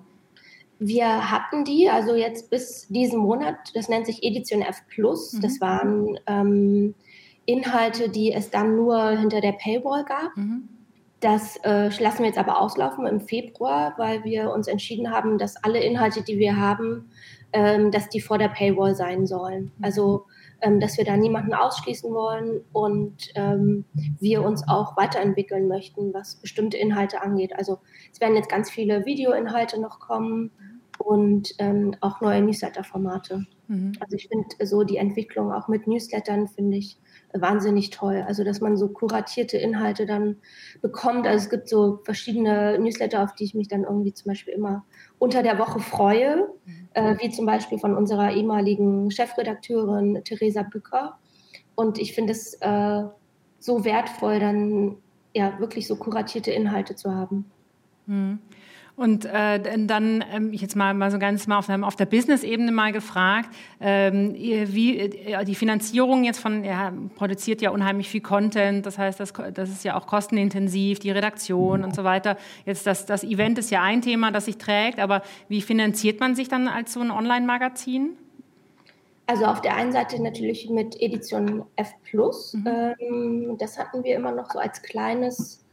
[0.78, 5.32] Wir hatten die, also jetzt bis diesen Monat, das nennt sich Edition F Plus.
[5.32, 5.40] Mhm.
[5.40, 6.94] Das waren ähm,
[7.46, 10.36] Inhalte, die es dann nur hinter der Paywall gab.
[10.36, 10.68] Mhm.
[11.24, 15.56] Das äh, lassen wir jetzt aber auslaufen im Februar, weil wir uns entschieden haben, dass
[15.64, 17.08] alle Inhalte, die wir haben,
[17.54, 19.72] ähm, dass die vor der Paywall sein sollen.
[19.78, 19.84] Mhm.
[19.84, 20.26] Also,
[20.60, 23.86] ähm, dass wir da niemanden ausschließen wollen und ähm,
[24.20, 27.56] wir uns auch weiterentwickeln möchten, was bestimmte Inhalte angeht.
[27.56, 27.78] Also,
[28.12, 30.50] es werden jetzt ganz viele Videoinhalte noch kommen
[30.98, 33.46] und ähm, auch neue Newsletter-Formate.
[33.68, 33.92] Mhm.
[33.98, 36.98] Also, ich finde so die Entwicklung auch mit Newslettern, finde ich,
[37.34, 38.24] wahnsinnig toll.
[38.26, 40.36] Also, dass man so kuratierte Inhalte dann
[40.80, 41.26] bekommt.
[41.26, 44.84] Also, es gibt so verschiedene Newsletter, auf die ich mich dann irgendwie zum Beispiel immer
[45.18, 46.88] unter der Woche freue, mhm.
[46.94, 51.18] äh, wie zum Beispiel von unserer ehemaligen Chefredakteurin Theresa Bücker.
[51.74, 53.02] Und ich finde es äh,
[53.58, 54.96] so wertvoll, dann
[55.34, 57.50] ja wirklich so kuratierte Inhalte zu haben.
[58.06, 58.38] Mhm.
[58.96, 62.06] Und äh, dann, ähm, ich jetzt mal, mal so ganz mal auf, der, auf der
[62.06, 63.48] Business-Ebene mal gefragt,
[63.80, 69.18] ähm, wie äh, die Finanzierung jetzt von, ja, produziert ja unheimlich viel Content, das heißt,
[69.18, 72.36] das, das ist ja auch kostenintensiv, die Redaktion und so weiter.
[72.66, 76.36] Jetzt das, das Event ist ja ein Thema, das sich trägt, aber wie finanziert man
[76.36, 78.10] sich dann als so ein Online-Magazin?
[79.26, 82.54] Also auf der einen Seite natürlich mit Edition F Plus.
[82.54, 82.94] Mhm.
[83.00, 85.63] Ähm, das hatten wir immer noch so als kleines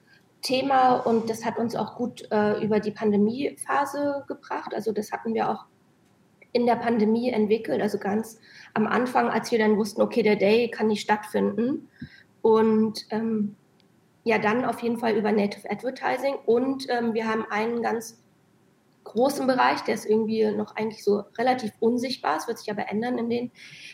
[0.42, 4.74] Thema und das hat uns auch gut äh, über die Pandemiephase gebracht.
[4.74, 5.66] Also das hatten wir auch
[6.54, 8.40] in der Pandemie entwickelt, also ganz
[8.74, 11.88] am Anfang, als wir dann wussten, okay, der Day kann nicht stattfinden.
[12.42, 13.56] Und ähm,
[14.24, 16.36] ja, dann auf jeden Fall über Native Advertising.
[16.46, 18.21] Und ähm, wir haben einen ganz
[19.04, 23.18] großen Bereich, der ist irgendwie noch eigentlich so relativ unsichtbar, es wird sich aber ändern
[23.18, 23.52] in den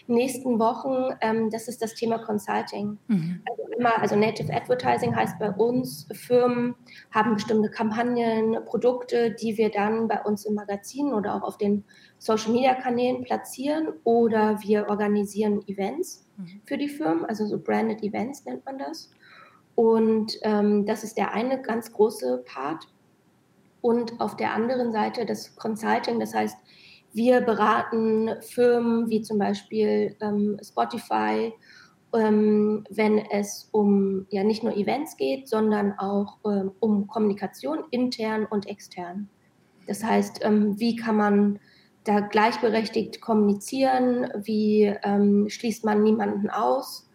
[0.08, 1.15] nächsten Wochen.
[1.22, 2.98] Ähm, das ist das Thema Consulting.
[3.08, 3.41] Mhm.
[3.50, 6.76] Also, immer, also Native Advertising heißt bei uns, Firmen
[7.12, 11.84] haben bestimmte Kampagnen, Produkte, die wir dann bei uns im Magazin oder auch auf den
[12.20, 16.62] Social-Media-Kanälen platzieren oder wir organisieren Events mhm.
[16.65, 19.12] für die Firmen, also so Branded Events nennt man das.
[19.76, 22.88] Und ähm, das ist der eine ganz große Part
[23.82, 26.58] und auf der anderen Seite das Consulting, das heißt,
[27.13, 31.54] wir beraten Firmen wie zum Beispiel ähm, Spotify,
[32.13, 38.46] ähm, wenn es um ja nicht nur Events geht, sondern auch ähm, um Kommunikation intern
[38.46, 39.30] und extern.
[39.88, 41.60] Das heißt, ähm, wie kann man
[42.04, 44.28] da gleichberechtigt kommunizieren?
[44.44, 47.10] Wie ähm, schließt man niemanden aus?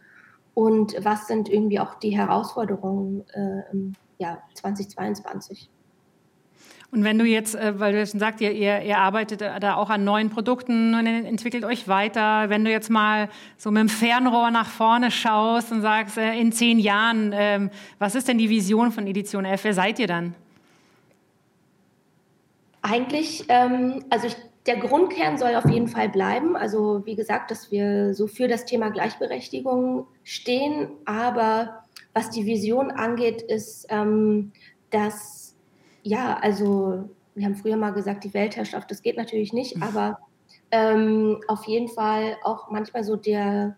[0.55, 5.71] Und was sind irgendwie auch die Herausforderungen äh, im Jahr 2022?
[6.93, 10.05] Und wenn du jetzt, äh, weil du schon sagst, ihr, ihr, arbeitet da auch an
[10.05, 14.69] neuen Produkten und entwickelt euch weiter, wenn du jetzt mal so mit dem Fernrohr nach
[14.69, 19.07] vorne schaust und sagst, äh, in zehn Jahren, ähm, was ist denn die Vision von
[19.07, 19.65] Edition F?
[19.65, 20.35] Wer seid ihr dann?
[22.83, 26.57] Eigentlich, ähm, also ich, der Grundkern soll auf jeden Fall bleiben.
[26.57, 30.89] Also wie gesagt, dass wir so für das Thema Gleichberechtigung stehen.
[31.07, 34.53] Aber was die Vision angeht, ist, ähm,
[34.91, 35.42] dass
[36.03, 39.83] ja, also wir haben früher mal gesagt, die Weltherrschaft, das geht natürlich nicht, mhm.
[39.83, 40.19] aber
[40.71, 43.77] ähm, auf jeden Fall auch manchmal so der,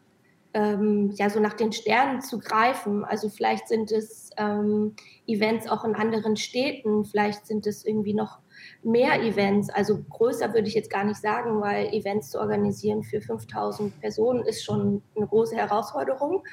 [0.54, 3.04] ähm, ja, so nach den Sternen zu greifen.
[3.04, 4.94] Also vielleicht sind es ähm,
[5.26, 8.38] Events auch in anderen Städten, vielleicht sind es irgendwie noch
[8.82, 9.70] mehr Events.
[9.70, 14.44] Also größer würde ich jetzt gar nicht sagen, weil Events zu organisieren für 5000 Personen
[14.44, 16.44] ist schon eine große Herausforderung.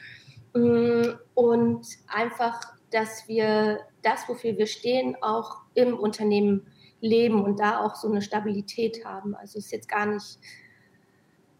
[0.54, 1.04] Mm,
[1.36, 6.68] und einfach, dass wir das, wofür wir stehen, auch im Unternehmen
[7.02, 9.36] leben und da auch so eine Stabilität haben.
[9.36, 10.40] Also es ist jetzt gar nicht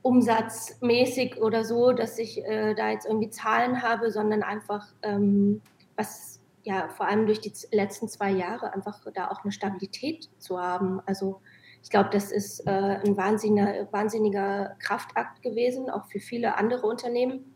[0.04, 5.62] umsatzmäßig oder so, dass ich äh, da jetzt irgendwie Zahlen habe, sondern einfach, ähm,
[5.96, 10.60] was ja vor allem durch die letzten zwei Jahre einfach da auch eine Stabilität zu
[10.60, 11.02] haben.
[11.06, 11.42] Also
[11.84, 17.56] ich glaube, das ist äh, ein wahnsinniger, wahnsinniger Kraftakt gewesen, auch für viele andere Unternehmen,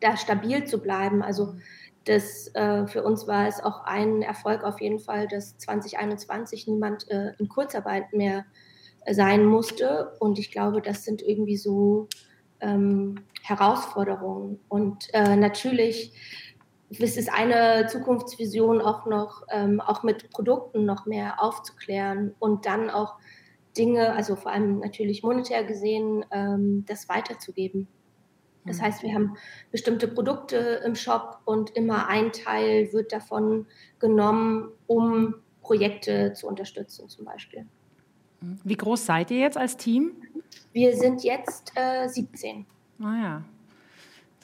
[0.00, 1.22] da stabil zu bleiben.
[1.22, 1.54] Also
[2.06, 7.10] das, äh, für uns war es auch ein Erfolg auf jeden Fall, dass 2021 niemand
[7.10, 8.46] äh, in Kurzarbeit mehr
[9.10, 10.12] sein musste.
[10.20, 12.08] Und ich glaube, das sind irgendwie so
[12.60, 14.60] ähm, Herausforderungen.
[14.68, 16.12] Und äh, natürlich
[16.90, 22.90] ist es eine Zukunftsvision auch noch, ähm, auch mit Produkten noch mehr aufzuklären und dann
[22.90, 23.16] auch
[23.76, 27.88] Dinge, also vor allem natürlich monetär gesehen, ähm, das weiterzugeben.
[28.66, 28.82] Das mhm.
[28.82, 29.36] heißt, wir haben
[29.70, 33.66] bestimmte Produkte im Shop und immer ein Teil wird davon
[33.98, 37.66] genommen, um Projekte zu unterstützen zum Beispiel.
[38.40, 40.12] Wie groß seid ihr jetzt als Team?
[40.72, 42.66] Wir sind jetzt äh, 17.
[43.02, 43.42] Ah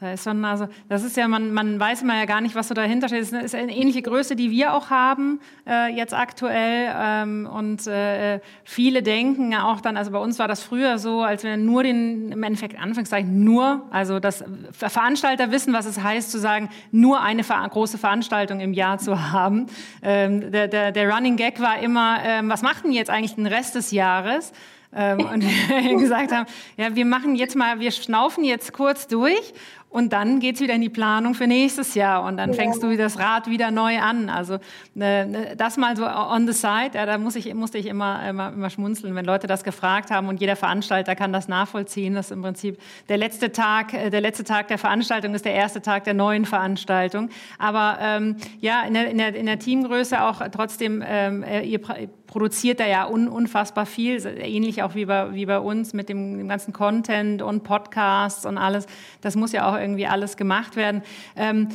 [0.03, 2.67] da ist schon, also das ist ja, man, man weiß immer ja gar nicht, was
[2.67, 3.23] so dahinter steht.
[3.23, 6.93] Es ist eine ähnliche Größe, die wir auch haben äh, jetzt aktuell.
[6.93, 11.23] Ähm, und äh, viele denken ja auch dann, also bei uns war das früher so,
[11.23, 16.33] als wir nur den, im Endeffekt Anführungszeichen nur, also das Veranstalter wissen, was es heißt
[16.33, 19.67] zu sagen, nur eine große Veranstaltung im Jahr zu haben.
[20.03, 23.47] Ähm, der, der, der Running Gag war immer, ähm, was macht denn jetzt eigentlich den
[23.47, 24.53] Rest des Jahres?
[24.95, 29.55] Ähm, und wir gesagt haben, ja, wir machen jetzt mal, wir schnaufen jetzt kurz durch
[29.93, 32.57] und dann geht's wieder in die Planung für nächstes Jahr und dann ja.
[32.57, 34.31] fängst du das Rad wieder neu an.
[34.31, 34.55] Also
[34.99, 38.53] äh, das mal so on the side, ja, da muss ich, musste ich immer, immer,
[38.53, 42.41] immer schmunzeln, wenn Leute das gefragt haben und jeder Veranstalter kann das nachvollziehen, dass im
[42.41, 46.15] Prinzip der letzte Tag, äh, der letzte Tag der Veranstaltung ist der erste Tag der
[46.15, 47.29] neuen Veranstaltung.
[47.59, 51.81] Aber ähm, ja, in der, in, der, in der Teamgröße auch trotzdem, ähm, äh, ihr
[52.33, 56.39] produziert da ja un, unfassbar viel, ähnlich auch wie bei, wie bei uns mit dem,
[56.39, 58.87] dem ganzen Content und Podcasts und alles.
[59.21, 61.03] Das muss ja auch irgendwie alles gemacht werden.
[61.37, 61.69] Ähm,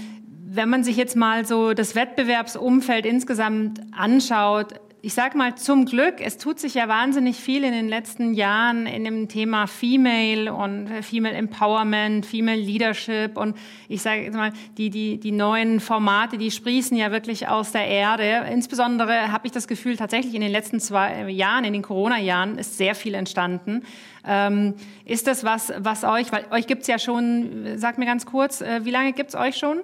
[0.50, 6.16] wenn man sich jetzt mal so das Wettbewerbsumfeld insgesamt anschaut, ich sage mal zum Glück,
[6.20, 10.90] es tut sich ja wahnsinnig viel in den letzten Jahren in dem Thema Female und
[11.04, 13.56] Female Empowerment, Female Leadership und
[13.88, 18.48] ich sage mal, die, die, die neuen Formate, die sprießen ja wirklich aus der Erde.
[18.52, 22.78] Insbesondere habe ich das Gefühl, tatsächlich in den letzten zwei Jahren, in den Corona-Jahren, ist
[22.78, 23.84] sehr viel entstanden.
[24.26, 24.74] Ähm,
[25.06, 28.62] ist das was, was euch, weil euch gibt es ja schon, sag mir ganz kurz,
[28.62, 29.80] äh, wie lange gibt es euch schon?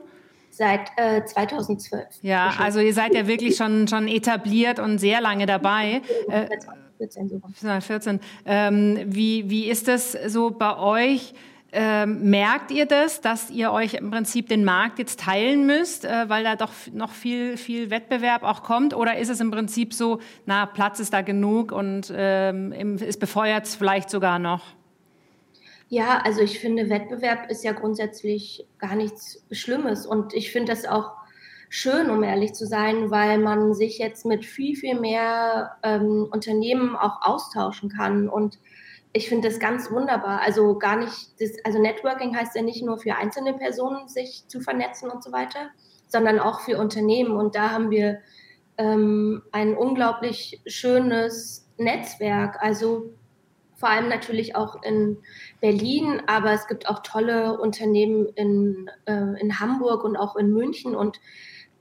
[0.53, 2.05] Seit äh, 2012.
[2.21, 6.03] Ja, also ihr seid ja wirklich schon, schon etabliert und sehr lange dabei.
[6.99, 7.81] 14 sogar.
[7.81, 8.19] 14.
[8.45, 11.33] Ähm, wie, wie ist das so bei euch?
[11.75, 16.29] Ähm, merkt ihr das, dass ihr euch im Prinzip den Markt jetzt teilen müsst, äh,
[16.29, 18.93] weil da doch noch viel, viel Wettbewerb auch kommt?
[18.93, 23.65] Oder ist es im Prinzip so, na, Platz ist da genug und ähm, es befeuert
[23.65, 24.61] es vielleicht sogar noch?
[25.93, 30.85] Ja, also ich finde, Wettbewerb ist ja grundsätzlich gar nichts Schlimmes und ich finde das
[30.87, 31.11] auch
[31.69, 36.95] schön, um ehrlich zu sein, weil man sich jetzt mit viel, viel mehr ähm, Unternehmen
[36.95, 38.57] auch austauschen kann und
[39.11, 40.41] ich finde das ganz wunderbar.
[40.41, 44.61] Also gar nicht, das, also Networking heißt ja nicht nur für einzelne Personen sich zu
[44.61, 45.69] vernetzen und so weiter,
[46.07, 47.35] sondern auch für Unternehmen.
[47.35, 48.17] Und da haben wir
[48.79, 52.57] ähm, ein unglaublich schönes Netzwerk.
[52.61, 53.13] Also
[53.83, 55.17] vor allem natürlich auch in
[55.59, 60.95] Berlin, aber es gibt auch tolle Unternehmen in, äh, in Hamburg und auch in München
[60.95, 61.19] und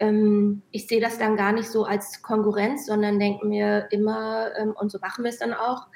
[0.01, 4.75] ähm, ich sehe das dann gar nicht so als Konkurrenz, sondern denke mir immer, ähm,
[4.77, 5.87] und so machen wir es dann auch,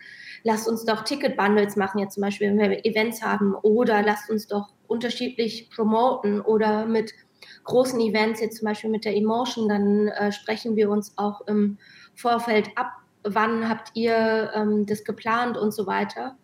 [0.44, 4.46] lasst uns doch Ticket-Bundles machen, jetzt zum Beispiel, wenn wir Events haben, oder lasst uns
[4.46, 7.14] doch unterschiedlich promoten oder mit
[7.64, 11.78] großen Events, jetzt zum Beispiel mit der Emotion, dann äh, sprechen wir uns auch im
[12.14, 12.92] Vorfeld ab,
[13.28, 16.36] wann habt ihr ähm, das geplant und so weiter.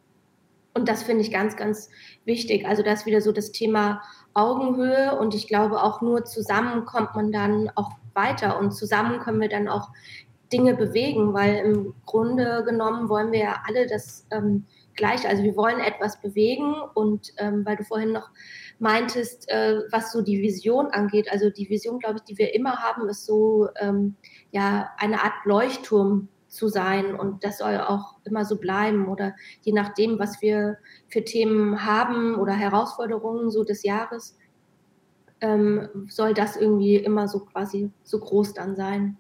[0.75, 1.91] Und das finde ich ganz, ganz
[2.25, 2.67] wichtig.
[2.67, 4.03] Also das ist wieder so das Thema
[4.35, 9.41] Augenhöhe und ich glaube auch nur zusammen kommt man dann auch weiter und zusammen können
[9.41, 9.91] wir dann auch
[10.53, 15.29] Dinge bewegen, weil im Grunde genommen wollen wir ja alle das ähm, Gleiche.
[15.29, 18.31] Also wir wollen etwas bewegen und ähm, weil du vorhin noch
[18.79, 22.77] meintest, äh, was so die Vision angeht, also die Vision, glaube ich, die wir immer
[22.77, 24.17] haben, ist so ähm,
[24.51, 29.73] ja eine Art Leuchtturm zu sein und das soll auch immer so bleiben oder je
[29.73, 30.77] nachdem, was wir
[31.09, 34.37] für Themen haben oder Herausforderungen so des Jahres,
[35.41, 39.17] ähm, soll das irgendwie immer so quasi so groß dann sein.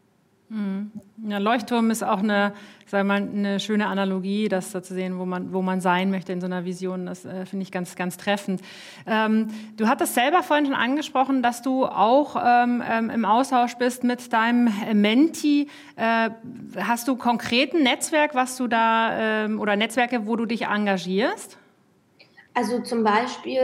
[0.52, 0.90] Hm.
[1.28, 2.52] Ja, Leuchtturm ist auch eine,
[2.86, 6.30] sag mal, eine schöne Analogie, das so zu sehen, wo man, wo man sein möchte
[6.30, 7.06] in so einer Vision.
[7.06, 8.60] Das äh, finde ich ganz, ganz treffend.
[9.06, 14.04] Ähm, du hattest selber vorhin schon angesprochen, dass du auch ähm, ähm im Austausch bist
[14.04, 15.68] mit deinem Menti.
[15.96, 16.28] Äh,
[16.76, 21.56] hast du konkret ein Netzwerk, was du da ähm, oder Netzwerke, wo du dich engagierst?
[22.52, 23.62] Also zum Beispiel,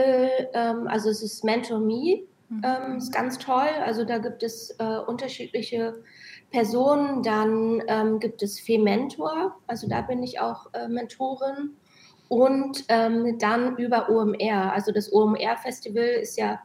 [0.55, 2.63] ähm, also es ist Mentor Me, mhm.
[2.63, 3.69] ähm, ist ganz toll.
[3.85, 5.93] Also da gibt es äh, unterschiedliche
[6.51, 7.23] Personen.
[7.23, 11.75] Dann ähm, gibt es Fementor, also da bin ich auch äh, Mentorin.
[12.27, 14.71] Und ähm, dann über OMR.
[14.71, 16.59] Also das OMR-Festival ist ja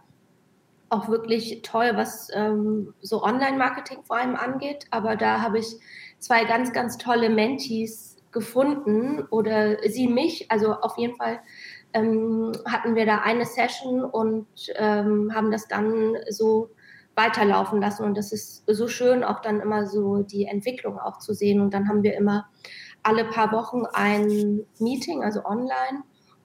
[0.90, 4.84] auch wirklich toll, was ähm, so Online-Marketing vor allem angeht.
[4.90, 5.76] Aber da habe ich
[6.18, 10.50] zwei ganz, ganz tolle Mentees gefunden oder sie mich.
[10.50, 11.40] Also auf jeden Fall
[11.94, 16.70] ähm, hatten wir da eine Session und ähm, haben das dann so
[17.16, 18.05] weiterlaufen lassen.
[18.05, 21.61] Und das ist so schön, auch dann immer so die Entwicklung auch zu sehen.
[21.61, 22.46] Und dann haben wir immer
[23.03, 26.03] alle paar Wochen ein Meeting, also online,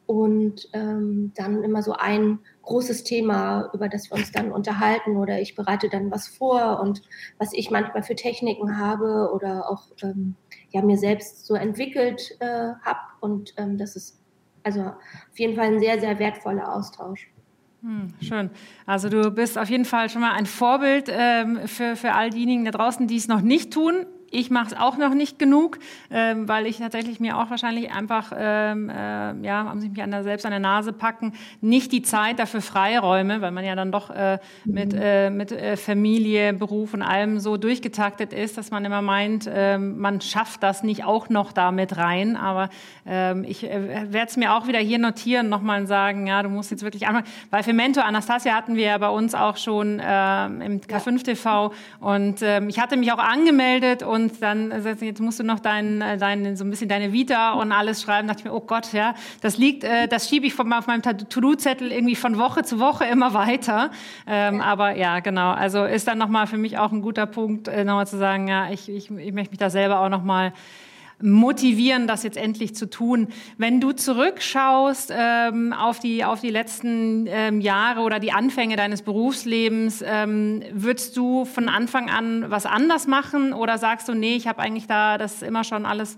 [0.10, 5.40] und ähm, dann immer so ein großes Thema, über das wir uns dann unterhalten oder
[5.40, 7.04] ich bereite dann was vor und
[7.38, 10.34] was ich manchmal für Techniken habe oder auch ähm,
[10.72, 13.00] ja, mir selbst so entwickelt äh, habe.
[13.20, 14.20] Und ähm, das ist
[14.64, 17.30] also auf jeden Fall ein sehr, sehr wertvoller Austausch.
[17.82, 18.50] Hm, schön.
[18.86, 22.66] Also du bist auf jeden Fall schon mal ein Vorbild ähm, für, für all diejenigen
[22.66, 24.06] da draußen, die es noch nicht tun.
[24.32, 25.80] Ich mache es auch noch nicht genug,
[26.12, 30.12] ähm, weil ich tatsächlich mir auch wahrscheinlich einfach, ähm, äh, ja, muss ich mich an
[30.12, 33.92] der, selbst an der Nase packen, nicht die Zeit dafür freiräume, weil man ja dann
[33.92, 38.86] doch äh, mit, äh, mit äh, Familie, Beruf und allem so durchgetaktet ist, dass man
[38.86, 42.36] immer meint, ähm, man schafft das nicht auch noch da mit rein.
[42.36, 42.70] Aber
[43.06, 46.72] ähm, ich äh, werde es mir auch wieder hier notieren, nochmal sagen, ja, du musst
[46.72, 50.46] jetzt wirklich einmal, weil für Mentor Anastasia hatten wir ja bei uns auch schon äh,
[50.46, 55.22] im K5 TV und ähm, ich hatte mich auch angemeldet und und dann äh, jetzt
[55.22, 58.28] musst du noch dein, äh, dein, so ein bisschen deine Vita und alles schreiben.
[58.28, 60.88] Da dachte ich mir, oh Gott, ja, das liegt, äh, das schiebe ich von, auf
[60.88, 63.92] meinem To-Do-Zettel irgendwie von Woche zu Woche immer weiter.
[64.28, 64.64] Ähm, ja.
[64.64, 65.52] Aber ja, genau.
[65.52, 68.90] Also ist dann nochmal für mich auch ein guter Punkt, nochmal zu sagen, ja, ich,
[68.90, 70.54] ich, ich möchte mich da selber auch nochmal
[71.22, 73.28] motivieren, das jetzt endlich zu tun.
[73.58, 79.02] Wenn du zurückschaust ähm, auf, die, auf die letzten ähm, Jahre oder die Anfänge deines
[79.02, 84.48] Berufslebens, ähm, würdest du von Anfang an was anders machen oder sagst du, nee, ich
[84.48, 86.18] habe eigentlich da das immer schon alles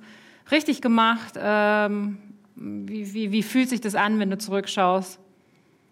[0.51, 1.33] richtig gemacht?
[1.37, 2.17] Ähm,
[2.55, 5.19] wie, wie, wie fühlt sich das an, wenn du zurückschaust?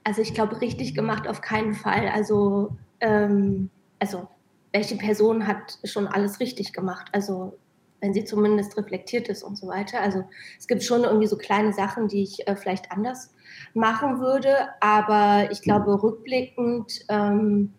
[0.03, 2.09] Also ich glaube, richtig gemacht auf keinen Fall.
[2.13, 3.69] Also, ähm,
[3.99, 4.27] also
[4.71, 7.07] welche Person hat schon alles richtig gemacht?
[7.11, 7.57] Also
[8.01, 10.01] wenn sie zumindest reflektiert ist und so weiter.
[10.01, 10.23] Also
[10.57, 13.33] es gibt schon irgendwie so kleine Sachen, die ich äh, vielleicht anders
[13.73, 17.73] machen würde, aber ich glaube, rückblickend ähm,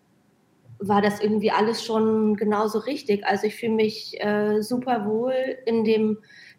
[0.79, 3.25] war das irgendwie alles schon genauso richtig.
[3.25, 5.33] Also ich fühle mich äh, super wohl
[5.65, 6.17] in dem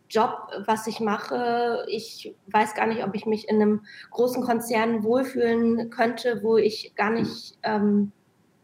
[0.08, 1.84] Job, was ich mache.
[1.88, 6.94] Ich weiß gar nicht, ob ich mich in einem großen Konzern wohlfühlen könnte, wo ich
[6.94, 8.12] gar nicht ähm,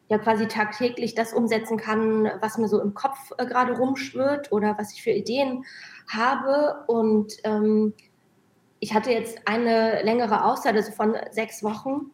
[0.09, 4.77] ja quasi tagtäglich das umsetzen kann, was mir so im Kopf äh, gerade rumschwirrt oder
[4.79, 5.64] was ich für Ideen
[6.09, 6.85] habe.
[6.87, 7.92] Und ähm,
[8.81, 12.11] ich hatte jetzt eine längere Auszeit, also von sechs Wochen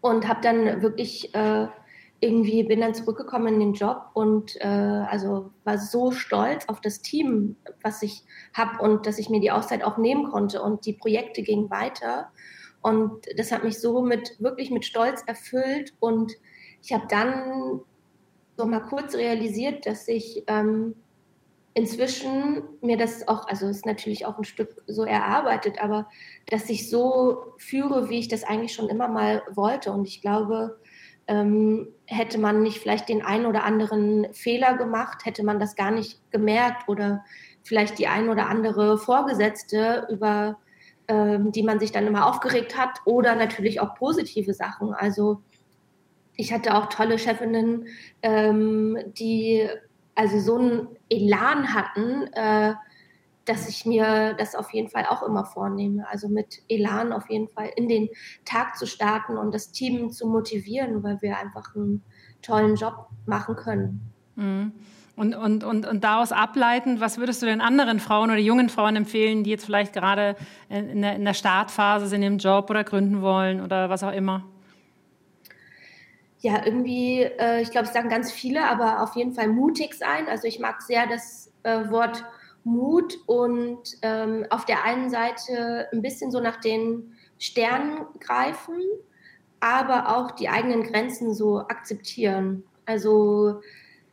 [0.00, 1.68] und habe dann wirklich äh,
[2.20, 7.00] irgendwie bin dann zurückgekommen in den Job und äh, also war so stolz auf das
[7.00, 8.22] Team, was ich
[8.54, 12.30] habe und dass ich mir die Auszeit auch nehmen konnte und die Projekte gingen weiter
[12.80, 16.32] und das hat mich so mit wirklich mit Stolz erfüllt und
[16.84, 17.80] ich habe dann
[18.56, 20.94] so mal kurz realisiert, dass ich ähm,
[21.72, 26.08] inzwischen mir das auch, also ist natürlich auch ein Stück so erarbeitet, aber
[26.46, 29.92] dass ich so führe, wie ich das eigentlich schon immer mal wollte.
[29.92, 30.78] Und ich glaube,
[31.26, 35.90] ähm, hätte man nicht vielleicht den einen oder anderen Fehler gemacht, hätte man das gar
[35.90, 37.24] nicht gemerkt oder
[37.62, 40.58] vielleicht die ein oder andere Vorgesetzte, über
[41.08, 44.92] ähm, die man sich dann immer aufgeregt hat oder natürlich auch positive Sachen.
[44.92, 45.42] Also
[46.36, 47.86] ich hatte auch tolle Chefinnen,
[48.22, 49.68] ähm, die
[50.14, 52.74] also so einen Elan hatten, äh,
[53.44, 56.08] dass ich mir das auf jeden Fall auch immer vornehme.
[56.08, 58.08] Also mit Elan auf jeden Fall in den
[58.44, 62.02] Tag zu starten und das Team zu motivieren, weil wir einfach einen
[62.42, 64.12] tollen Job machen können.
[64.36, 64.72] Mhm.
[65.16, 68.96] Und, und, und, und daraus ableitend, was würdest du den anderen Frauen oder jungen Frauen
[68.96, 70.34] empfehlen, die jetzt vielleicht gerade
[70.68, 74.44] in der, in der Startphase sind im Job oder gründen wollen oder was auch immer?
[76.44, 80.28] Ja, irgendwie, äh, ich glaube, es sagen ganz viele, aber auf jeden Fall mutig sein.
[80.28, 82.22] Also ich mag sehr das äh, Wort
[82.64, 88.78] Mut und ähm, auf der einen Seite ein bisschen so nach den Sternen greifen,
[89.60, 92.64] aber auch die eigenen Grenzen so akzeptieren.
[92.84, 93.62] Also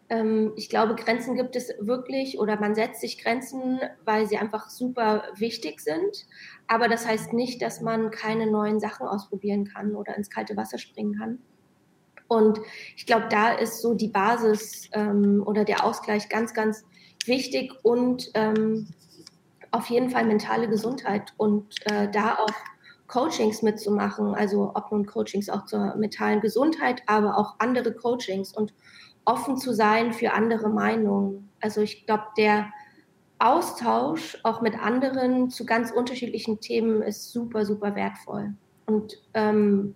[0.07, 4.69] ähm, ich glaube, Grenzen gibt es wirklich oder man setzt sich Grenzen, weil sie einfach
[4.69, 6.27] super wichtig sind.
[6.65, 10.77] Aber das heißt nicht, dass man keine neuen Sachen ausprobieren kann oder ins kalte Wasser
[10.77, 11.39] springen kann.
[12.31, 12.61] Und
[12.95, 16.85] ich glaube, da ist so die Basis ähm, oder der Ausgleich ganz, ganz
[17.25, 18.87] wichtig und ähm,
[19.71, 22.53] auf jeden Fall mentale Gesundheit und äh, da auch
[23.07, 28.73] Coachings mitzumachen, also ob nun Coachings auch zur mentalen Gesundheit, aber auch andere Coachings und
[29.25, 31.49] offen zu sein für andere Meinungen.
[31.59, 32.71] Also ich glaube, der
[33.39, 38.53] Austausch auch mit anderen zu ganz unterschiedlichen Themen ist super, super wertvoll
[38.85, 39.95] und ähm,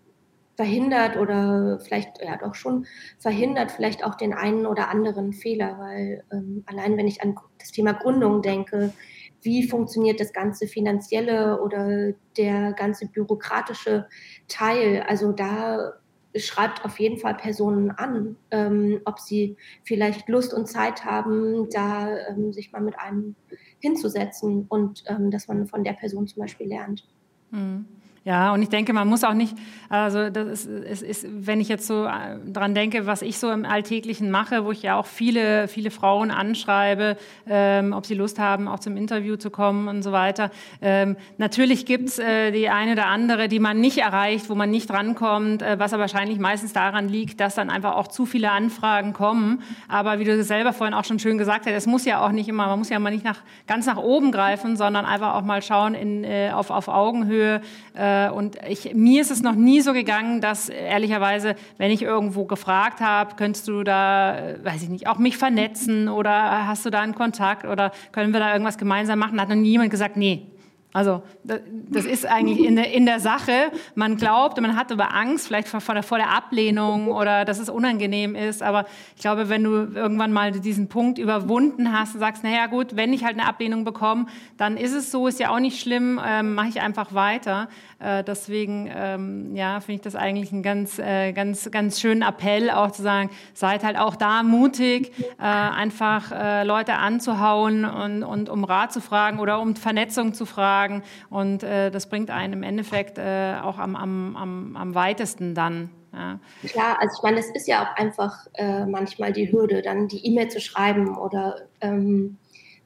[0.55, 2.85] verhindert oder vielleicht ja doch schon
[3.19, 7.71] verhindert vielleicht auch den einen oder anderen Fehler, weil ähm, allein wenn ich an das
[7.71, 8.93] Thema Gründung denke,
[9.41, 14.07] wie funktioniert das ganze finanzielle oder der ganze bürokratische
[14.47, 15.93] Teil, also da
[16.37, 22.09] schreibt auf jeden Fall Personen an, ähm, ob sie vielleicht Lust und Zeit haben, da
[22.29, 23.35] ähm, sich mal mit einem
[23.79, 27.07] hinzusetzen und ähm, dass man von der Person zum Beispiel lernt.
[27.51, 27.85] Mhm.
[28.25, 29.55] Ja, und ich denke, man muss auch nicht,
[29.87, 33.51] also das ist, es ist, wenn ich jetzt so äh, dran denke, was ich so
[33.51, 37.17] im Alltäglichen mache, wo ich ja auch viele, viele Frauen anschreibe,
[37.47, 40.49] ähm, ob sie Lust haben, auch zum Interview zu kommen und so weiter.
[40.81, 44.89] Ähm, natürlich gibt's äh, die eine oder andere, die man nicht erreicht, wo man nicht
[44.89, 49.13] rankommt, äh, was aber wahrscheinlich meistens daran liegt, dass dann einfach auch zu viele Anfragen
[49.13, 49.61] kommen.
[49.87, 52.49] Aber wie du selber vorhin auch schon schön gesagt hast, es muss ja auch nicht
[52.49, 55.61] immer, man muss ja mal nicht nach, ganz nach oben greifen, sondern einfach auch mal
[55.61, 57.61] schauen in, äh, auf, auf Augenhöhe.
[57.93, 62.45] Äh, und ich, mir ist es noch nie so gegangen, dass ehrlicherweise, wenn ich irgendwo
[62.45, 66.89] gefragt habe, könntest du da, äh, weiß ich nicht, auch mich vernetzen oder hast du
[66.89, 70.47] da einen Kontakt oder können wir da irgendwas gemeinsam machen, hat noch niemand gesagt, nee,
[70.95, 73.69] also das ist eigentlich in der, in der Sache.
[73.95, 77.67] Man glaubt, man hat aber Angst, vielleicht vor der, vor der Ablehnung oder dass es
[77.67, 78.63] unangenehm ist.
[78.63, 82.95] Aber ich glaube, wenn du irgendwann mal diesen Punkt überwunden hast und sagst, naja gut,
[82.95, 86.17] wenn ich halt eine Ablehnung bekomme, dann ist es so, ist ja auch nicht schlimm,
[86.25, 87.67] ähm, mache ich einfach weiter.
[88.05, 92.69] Äh, deswegen ähm, ja, finde ich das eigentlich einen ganz, äh, ganz, ganz schönen Appell,
[92.69, 98.49] auch zu sagen, seid halt auch da mutig, äh, einfach äh, Leute anzuhauen und, und
[98.49, 101.01] um Rat zu fragen oder um Vernetzung zu fragen.
[101.31, 105.89] Und äh, das bringt einen im Endeffekt äh, auch am, am, am, am weitesten dann.
[106.13, 106.39] Ja.
[106.63, 110.25] Klar, also ich meine, es ist ja auch einfach äh, manchmal die Hürde, dann die
[110.27, 112.37] E-Mail zu schreiben oder ähm,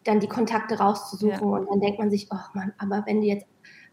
[0.04, 1.58] dann die Kontakte rauszusuchen ja.
[1.58, 3.46] und dann denkt man sich, oh Mann, aber wenn die jetzt,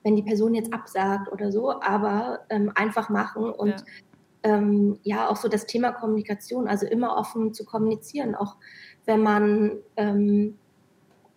[0.06, 3.76] wenn die Person jetzt absagt oder so, aber ähm, einfach machen und ja.
[4.44, 8.54] Ähm, ja, auch so das Thema Kommunikation, also immer offen zu kommunizieren, auch
[9.04, 10.56] wenn man ähm,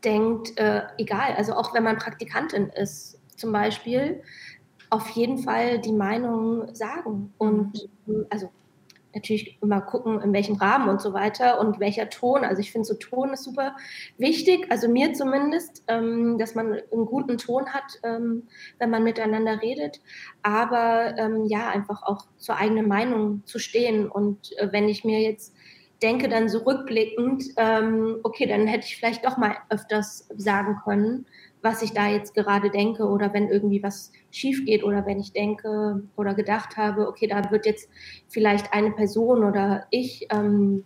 [0.04, 4.22] denkt, äh, egal, also auch wenn man Praktikantin ist zum Beispiel,
[4.92, 8.28] auf jeden Fall die Meinung sagen und mhm.
[8.30, 8.52] also
[9.14, 12.44] natürlich immer gucken, in welchem Rahmen und so weiter und welcher Ton.
[12.44, 13.76] Also ich finde so Ton ist super
[14.18, 18.48] wichtig, also mir zumindest, ähm, dass man einen guten Ton hat, ähm,
[18.78, 20.02] wenn man miteinander redet,
[20.44, 24.08] aber ähm, ja, einfach auch zur eigenen Meinung zu stehen.
[24.08, 25.54] Und äh, wenn ich mir jetzt
[26.02, 31.26] denke dann so rückblickend, ähm, okay, dann hätte ich vielleicht doch mal öfters sagen können,
[31.62, 35.34] was ich da jetzt gerade denke oder wenn irgendwie was schief geht oder wenn ich
[35.34, 37.90] denke oder gedacht habe, okay, da wird jetzt
[38.28, 40.86] vielleicht eine Person oder ich ähm,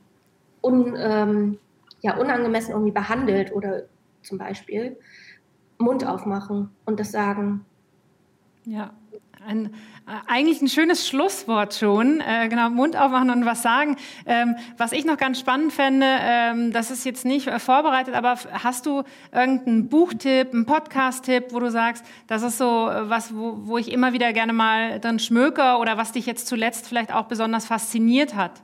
[0.61, 1.59] un, ähm,
[2.01, 3.84] ja, unangemessen irgendwie behandelt oder
[4.24, 4.97] zum Beispiel
[5.78, 7.65] Mund aufmachen und das sagen.
[8.65, 8.93] Ja,
[9.47, 12.21] ein, äh, eigentlich ein schönes Schlusswort schon.
[12.21, 13.97] Äh, genau, Mund aufmachen und was sagen.
[14.25, 18.37] Ähm, was ich noch ganz spannend fände, ähm, das ist jetzt nicht äh, vorbereitet, aber
[18.51, 23.59] hast du irgendeinen Buchtipp, einen Podcast-Tipp, wo du sagst, das ist so äh, was, wo,
[23.63, 27.25] wo ich immer wieder gerne mal drin schmöke oder was dich jetzt zuletzt vielleicht auch
[27.25, 28.61] besonders fasziniert hat?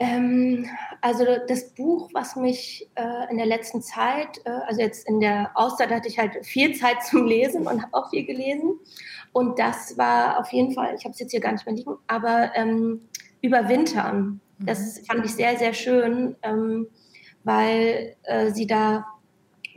[0.00, 0.66] Ähm,
[1.00, 5.50] also das Buch, was mich äh, in der letzten Zeit, äh, also jetzt in der
[5.54, 8.78] Auszeit hatte ich halt viel Zeit zum Lesen und habe auch viel gelesen.
[9.32, 11.96] Und das war auf jeden Fall, ich habe es jetzt hier gar nicht mehr liegen,
[12.06, 13.08] aber ähm,
[13.40, 14.40] Überwintern.
[14.58, 15.04] Das mhm.
[15.04, 16.88] fand ich sehr, sehr schön, ähm,
[17.44, 19.06] weil äh, sie da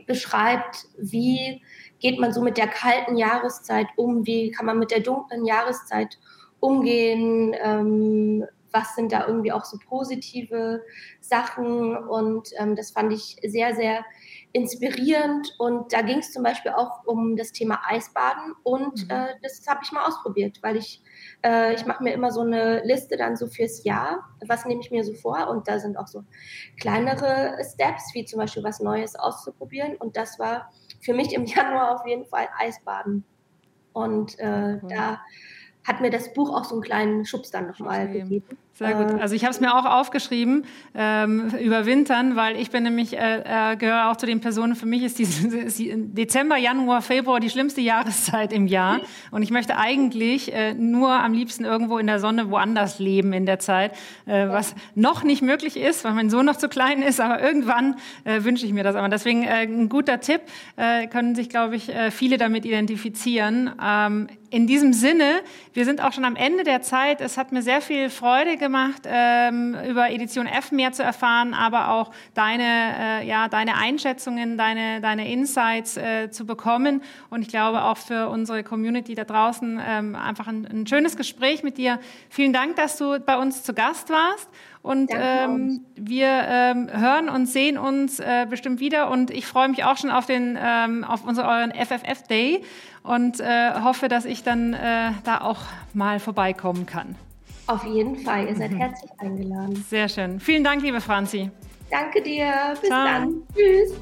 [0.06, 1.62] beschreibt, wie
[2.00, 6.18] geht man so mit der kalten Jahreszeit um, wie kann man mit der dunklen Jahreszeit
[6.58, 10.82] umgehen, ähm, was sind da irgendwie auch so positive
[11.20, 11.96] Sachen.
[11.96, 14.04] Und ähm, das fand ich sehr, sehr
[14.52, 15.54] inspirierend.
[15.58, 18.54] Und da ging es zum Beispiel auch um das Thema Eisbaden.
[18.62, 19.10] Und mhm.
[19.10, 21.02] äh, das habe ich mal ausprobiert, weil ich,
[21.44, 24.28] äh, ich mache mir immer so eine Liste dann so fürs Jahr.
[24.46, 25.48] Was nehme ich mir so vor?
[25.48, 26.24] Und da sind auch so
[26.80, 29.96] kleinere Steps, wie zum Beispiel was Neues auszuprobieren.
[29.96, 33.24] Und das war für mich im Januar auf jeden Fall Eisbaden.
[33.92, 34.88] Und äh, mhm.
[34.88, 35.20] da
[35.84, 38.58] hat mir das Buch auch so einen kleinen Schubs dann nochmal gegeben.
[38.74, 39.20] Sehr gut.
[39.20, 40.64] Also ich habe es mir auch aufgeschrieben,
[40.94, 45.02] ähm, überwintern, weil ich bin nämlich, äh, äh, gehöre auch zu den Personen, für mich
[45.02, 45.26] ist die,
[45.94, 49.00] Dezember, Januar, Februar die schlimmste Jahreszeit im Jahr.
[49.30, 53.44] Und ich möchte eigentlich äh, nur am liebsten irgendwo in der Sonne woanders leben in
[53.44, 53.92] der Zeit,
[54.24, 57.96] äh, was noch nicht möglich ist, weil mein Sohn noch zu klein ist, aber irgendwann
[58.24, 58.96] äh, wünsche ich mir das.
[58.96, 60.40] Aber deswegen äh, ein guter Tipp,
[60.76, 63.70] äh, können sich, glaube ich, äh, viele damit identifizieren.
[63.82, 65.40] Ähm, in diesem Sinne,
[65.72, 67.22] wir sind auch schon am Ende der Zeit.
[67.22, 71.90] Es hat mir sehr viel Freude gemacht, ähm, über Edition F mehr zu erfahren, aber
[71.90, 72.62] auch deine,
[73.22, 77.02] äh, ja, deine Einschätzungen, deine, deine Insights äh, zu bekommen.
[77.28, 81.62] Und ich glaube auch für unsere Community da draußen ähm, einfach ein, ein schönes Gespräch
[81.62, 81.98] mit dir.
[82.30, 84.48] Vielen Dank, dass du bei uns zu Gast warst.
[84.82, 89.10] Und ähm, wir ähm, hören und sehen uns äh, bestimmt wieder.
[89.10, 92.64] Und ich freue mich auch schon auf den ähm, auf unseren FFF Day
[93.02, 95.60] und äh, hoffe, dass ich dann äh, da auch
[95.94, 97.14] mal vorbeikommen kann.
[97.66, 98.48] Auf jeden Fall.
[98.48, 98.76] Ihr seid mhm.
[98.78, 99.84] herzlich eingeladen.
[99.88, 100.40] Sehr schön.
[100.40, 101.50] Vielen Dank, liebe Franzi.
[101.90, 102.74] Danke dir.
[102.80, 103.04] Bis Ciao.
[103.04, 103.42] dann.
[103.54, 103.92] Tschüss.